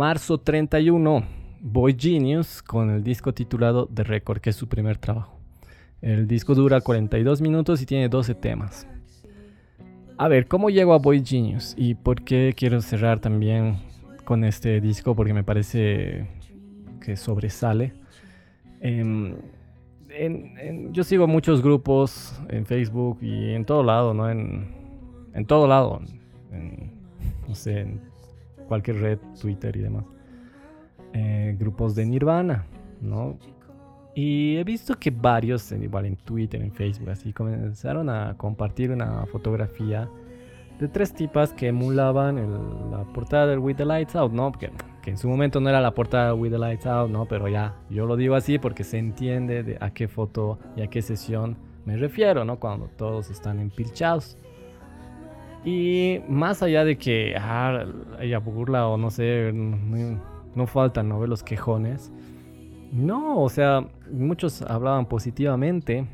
[0.00, 1.22] Marzo 31,
[1.60, 5.38] Boy Genius con el disco titulado The Record, que es su primer trabajo.
[6.00, 8.86] El disco dura 42 minutos y tiene 12 temas.
[10.16, 11.74] A ver, ¿cómo llego a Boy Genius?
[11.76, 13.76] ¿Y por qué quiero cerrar también
[14.24, 15.14] con este disco?
[15.14, 16.26] Porque me parece
[17.04, 17.92] que sobresale.
[18.80, 19.34] Em,
[20.08, 24.30] en- yo sigo muchos grupos en Facebook y en todo lado, ¿no?
[24.30, 24.66] En,
[25.34, 26.00] en todo lado.
[27.46, 28.00] No sé, en
[28.70, 30.04] cualquier red, Twitter y demás.
[31.12, 32.64] Eh, grupos de Nirvana,
[33.00, 33.36] ¿no?
[34.14, 39.26] Y he visto que varios, igual en Twitter, en Facebook, así, comenzaron a compartir una
[39.26, 40.08] fotografía
[40.78, 44.52] de tres tipas que emulaban el- la portada del With the Lights Out, ¿no?
[44.52, 44.70] Que,
[45.02, 47.26] que en su momento no era la portada de With the Lights Out, ¿no?
[47.26, 50.86] Pero ya, yo lo digo así porque se entiende de a qué foto y a
[50.86, 51.56] qué sesión
[51.86, 52.58] me refiero, ¿no?
[52.60, 54.36] Cuando todos están empilchados.
[55.64, 57.84] Y más allá de que ah,
[58.20, 61.26] ella burla o no sé, no, faltan ¿no?
[61.26, 62.12] los quejones.
[62.92, 66.06] No, o sea, muchos hablaban positivamente.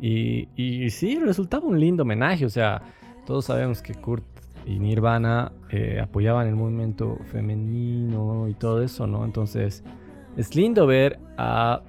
[0.00, 2.44] Y, y sí, resultaba un lindo homenaje.
[2.44, 2.82] O sea,
[3.26, 4.24] todos sabemos que Kurt
[4.66, 9.24] y Nirvana eh, apoyaban el movimiento femenino y todo eso, ¿no?
[9.24, 9.84] Entonces,
[10.36, 11.82] es lindo ver a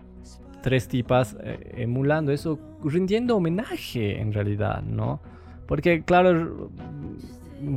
[0.61, 5.21] tres tipas eh, emulando eso, rindiendo homenaje en realidad, ¿no?
[5.71, 6.69] Porque, claro,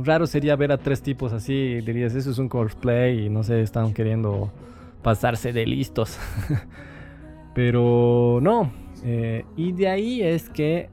[0.03, 3.61] raro sería ver a tres tipos así, dirías, eso es un cosplay y no sé,
[3.61, 4.51] están queriendo
[5.01, 6.19] pasarse de listos.
[7.55, 8.69] Pero no,
[9.05, 10.89] eh, y de ahí es que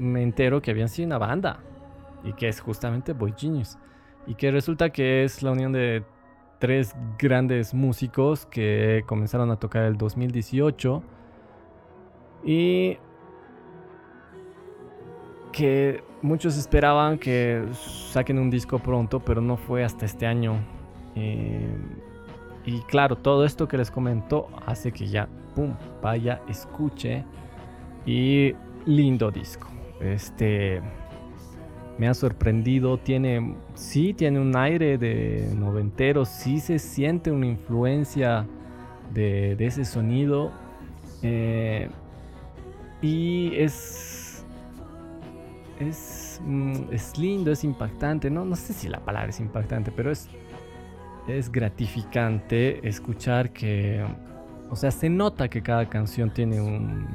[0.00, 1.60] me entero que habían sido una banda
[2.24, 3.78] y que es justamente Boy Genius.
[4.26, 6.02] Y que resulta que es la unión de
[6.58, 11.00] tres grandes músicos que comenzaron a tocar el 2018
[12.44, 12.98] y
[15.52, 17.64] que muchos esperaban que
[18.10, 20.56] saquen un disco pronto, pero no fue hasta este año.
[21.14, 21.76] Eh,
[22.64, 27.24] y claro, todo esto que les comento hace que ya, pum, vaya, escuche.
[28.06, 28.54] Y
[28.86, 29.68] lindo disco.
[30.00, 30.80] Este
[31.98, 32.98] me ha sorprendido.
[32.98, 36.24] Tiene, sí, tiene un aire de noventero.
[36.24, 38.46] Sí se siente una influencia
[39.12, 40.50] de, ese sonido.
[41.22, 41.88] Eh,
[43.00, 44.21] y es,
[45.88, 48.30] es, mm, es lindo, es impactante.
[48.30, 50.28] No, no sé si la palabra es impactante, pero es,
[51.28, 54.04] es gratificante escuchar que,
[54.70, 57.06] o sea, se nota que cada canción tiene un,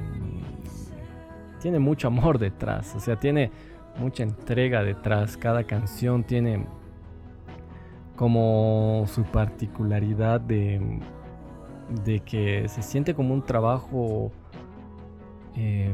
[1.61, 2.95] tiene mucho amor detrás.
[2.95, 3.51] O sea, tiene
[3.99, 5.37] mucha entrega detrás.
[5.37, 6.65] Cada canción tiene
[8.15, 10.99] como su particularidad de,
[12.03, 14.31] de que se siente como un trabajo
[15.55, 15.93] eh,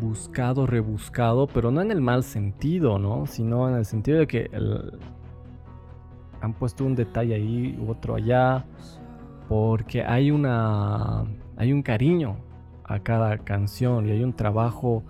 [0.00, 3.26] buscado, rebuscado, pero no en el mal sentido, ¿no?
[3.26, 4.50] Sino en el sentido de que
[6.40, 8.64] han puesto un detalle ahí u otro allá,
[9.48, 11.24] porque hay una,
[11.56, 12.36] hay un cariño
[12.84, 15.02] a cada canción y hay un trabajo,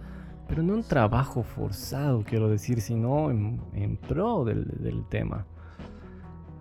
[0.48, 5.46] pero no un trabajo forzado, quiero decir, sino en, en pro del tema.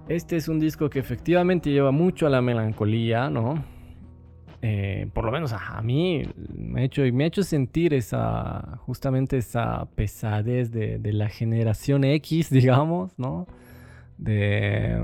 [0.07, 3.77] Este es un disco que efectivamente lleva mucho a la melancolía, ¿no?
[4.62, 6.24] Eh, por lo menos a, mí
[6.56, 12.04] me ha hecho, me ha hecho sentir esa, justamente esa pesadez de, de la generación
[12.04, 13.48] X, digamos, ¿no?
[14.18, 15.00] De,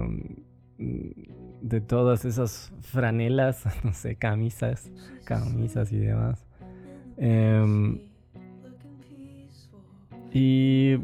[0.78, 4.92] de todas esas franelas, no sé, camisas,
[5.24, 6.46] camisas y demás.
[7.18, 8.00] Em,
[10.34, 10.98] y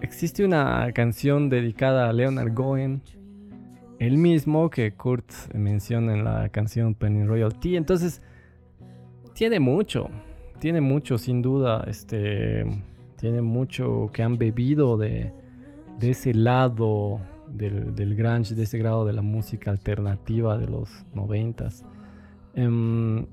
[0.00, 3.02] existe una canción dedicada a Leonard Cohen,
[4.06, 7.76] el mismo que Kurt menciona en la canción Penny Royalty.
[7.76, 8.20] Entonces,
[9.32, 10.10] tiene mucho,
[10.58, 12.64] tiene mucho sin duda, este,
[13.16, 15.32] tiene mucho que han bebido de,
[16.00, 21.84] ese lado del, del grunge, de ese grado de la música alternativa de los noventas.
[22.54, 23.24] Em,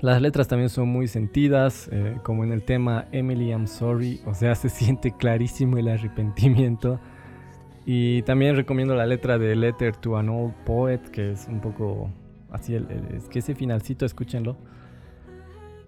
[0.00, 4.34] las letras también son muy sentidas, eh, como en el tema Emily I'm Sorry, o
[4.34, 7.00] sea, se siente clarísimo el arrepentimiento.
[7.90, 12.10] Y también recomiendo la letra de Letter to an Old Poet, que es un poco
[12.50, 14.58] así, el, el- es que ese finalcito, escúchenlo.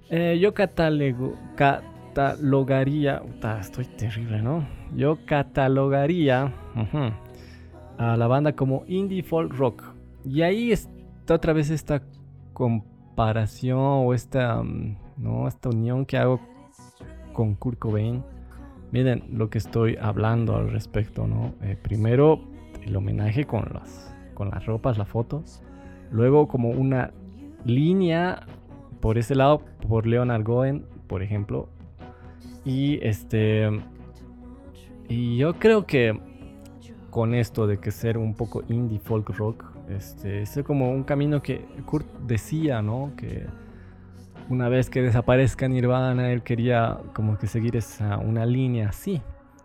[0.09, 4.67] Eh, yo catalego- catalogaría, puta, estoy terrible, ¿no?
[4.97, 7.13] Yo catalogaría ujú,
[7.99, 9.85] a la banda como indie folk rock.
[10.25, 12.03] Y ahí está otra vez esta
[12.55, 15.47] comparación o esta, mm, ¿no?
[15.49, 16.41] esta unión que hago
[17.35, 18.25] con Kurt Cobain.
[18.93, 21.55] Miren lo que estoy hablando al respecto, ¿no?
[21.63, 22.41] Eh, primero
[22.83, 25.45] el homenaje con las, con las ropas, la foto.
[26.11, 27.13] Luego como una
[27.65, 28.47] línea
[29.01, 31.69] por ese lado, por Leonard Cohen, por ejemplo.
[32.65, 33.71] Y este...
[35.09, 36.19] Y yo creo que
[37.11, 41.43] con esto de que ser un poco indie folk rock, este, es como un camino
[41.43, 43.13] que Kurt decía, ¿no?
[43.17, 43.47] Que
[44.51, 49.23] una vez que desaparezca Nirvana, él quería como que seguir esa, una línea así.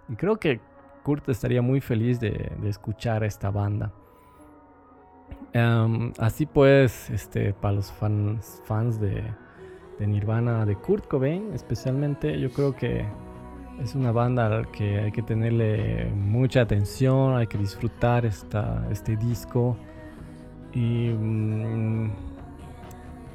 [0.07, 0.61] Y creo que
[1.03, 3.91] Kurt estaría muy feliz de, de escuchar esta banda.
[5.53, 9.23] Em, así pues, este, para los fans, fans de,
[9.97, 13.05] de Nirvana, de Kurt Cobain especialmente, yo creo que
[13.81, 19.77] es una banda que hay que tenerle mucha atención, hay que disfrutar esta, este disco.
[20.73, 22.11] Y mm,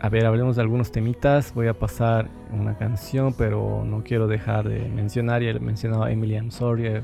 [0.00, 1.52] a ver, hablemos de algunos temitas.
[1.54, 5.42] Voy a pasar una canción, pero no quiero dejar de mencionar.
[5.42, 7.02] Ya he mencionado a Emily I'm he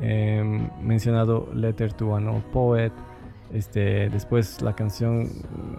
[0.00, 2.92] eh, mencionado Letter to an Old Poet.
[3.52, 5.28] Este, después la canción,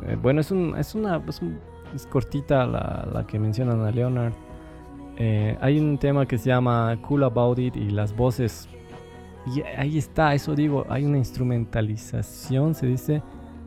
[0.08, 1.60] eh, bueno, es, un, es una es, un-
[1.96, 4.34] es cortita la, la que mencionan a Leonard.
[5.18, 8.68] Eh, hay un tema que se llama Cool About It y las voces.
[9.56, 13.22] Y ahí está, eso digo, hay una instrumentalización, se dice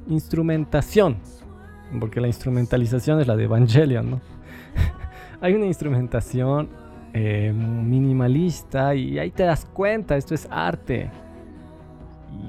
[0.08, 1.16] instrumentación,
[2.00, 4.20] porque la instrumentalización es la de Evangelion, ¿no?
[5.40, 6.68] hay una instrumentación
[7.14, 11.10] eh, minimalista y ahí te das cuenta, esto es arte.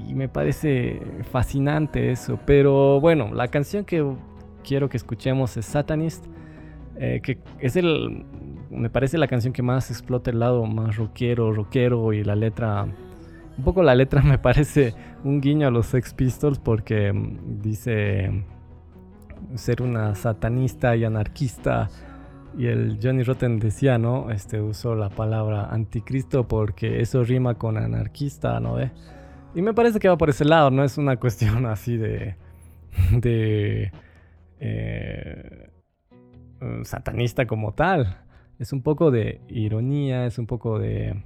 [0.07, 1.01] Y me parece
[1.31, 2.39] fascinante eso.
[2.45, 4.05] Pero bueno, la canción que
[4.63, 6.25] quiero que escuchemos es Satanist.
[6.95, 8.25] eh, que es el.
[8.69, 12.85] Me parece la canción que más explota el lado más rockero, rockero y la letra.
[13.57, 14.93] Un poco la letra me parece
[15.23, 18.45] un guiño a los Sex Pistols porque mm, dice
[19.55, 21.89] ser una satanista y anarquista.
[22.57, 24.29] Y el Johnny Rotten decía, ¿no?
[24.29, 28.77] Este usó la palabra anticristo porque eso rima con anarquista, ¿no?
[29.55, 32.35] Y me parece que va por ese lado, no es una cuestión así de.
[33.11, 33.91] de.
[34.59, 35.69] eh,
[36.63, 38.17] eh, satanista como tal.
[38.59, 41.23] Es un poco de ironía, es un poco de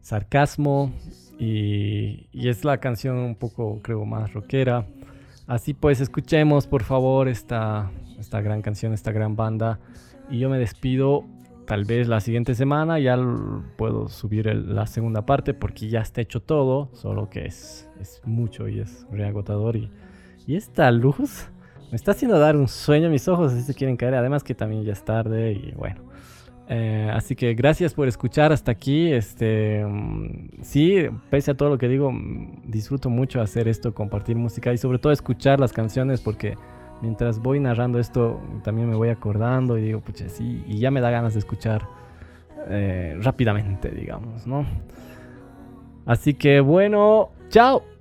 [0.00, 0.92] sarcasmo.
[1.38, 4.86] Y, y es la canción un poco, creo, más rockera.
[5.52, 9.80] Así pues, escuchemos por favor esta, esta gran canción, esta gran banda.
[10.30, 11.26] Y yo me despido
[11.66, 13.18] tal vez la siguiente semana ya
[13.76, 18.66] puedo subir la segunda parte porque ya está hecho todo, solo que es, es mucho
[18.66, 19.76] y es reagotador.
[19.76, 19.90] Y,
[20.46, 21.50] y esta luz
[21.90, 24.84] me está haciendo dar un sueño, mis ojos así se quieren caer, además que también
[24.84, 26.11] ya es tarde y bueno.
[26.68, 29.12] Eh, así que gracias por escuchar hasta aquí.
[29.12, 34.36] Este, mm, sí, pese a todo lo que digo, mm, disfruto mucho hacer esto, compartir
[34.36, 36.56] música y sobre todo escuchar las canciones porque
[37.02, 41.00] mientras voy narrando esto también me voy acordando y digo, pucha, sí, y ya me
[41.00, 41.86] da ganas de escuchar
[42.68, 44.64] eh, rápidamente, digamos, ¿no?
[46.06, 47.91] Así que bueno, chao.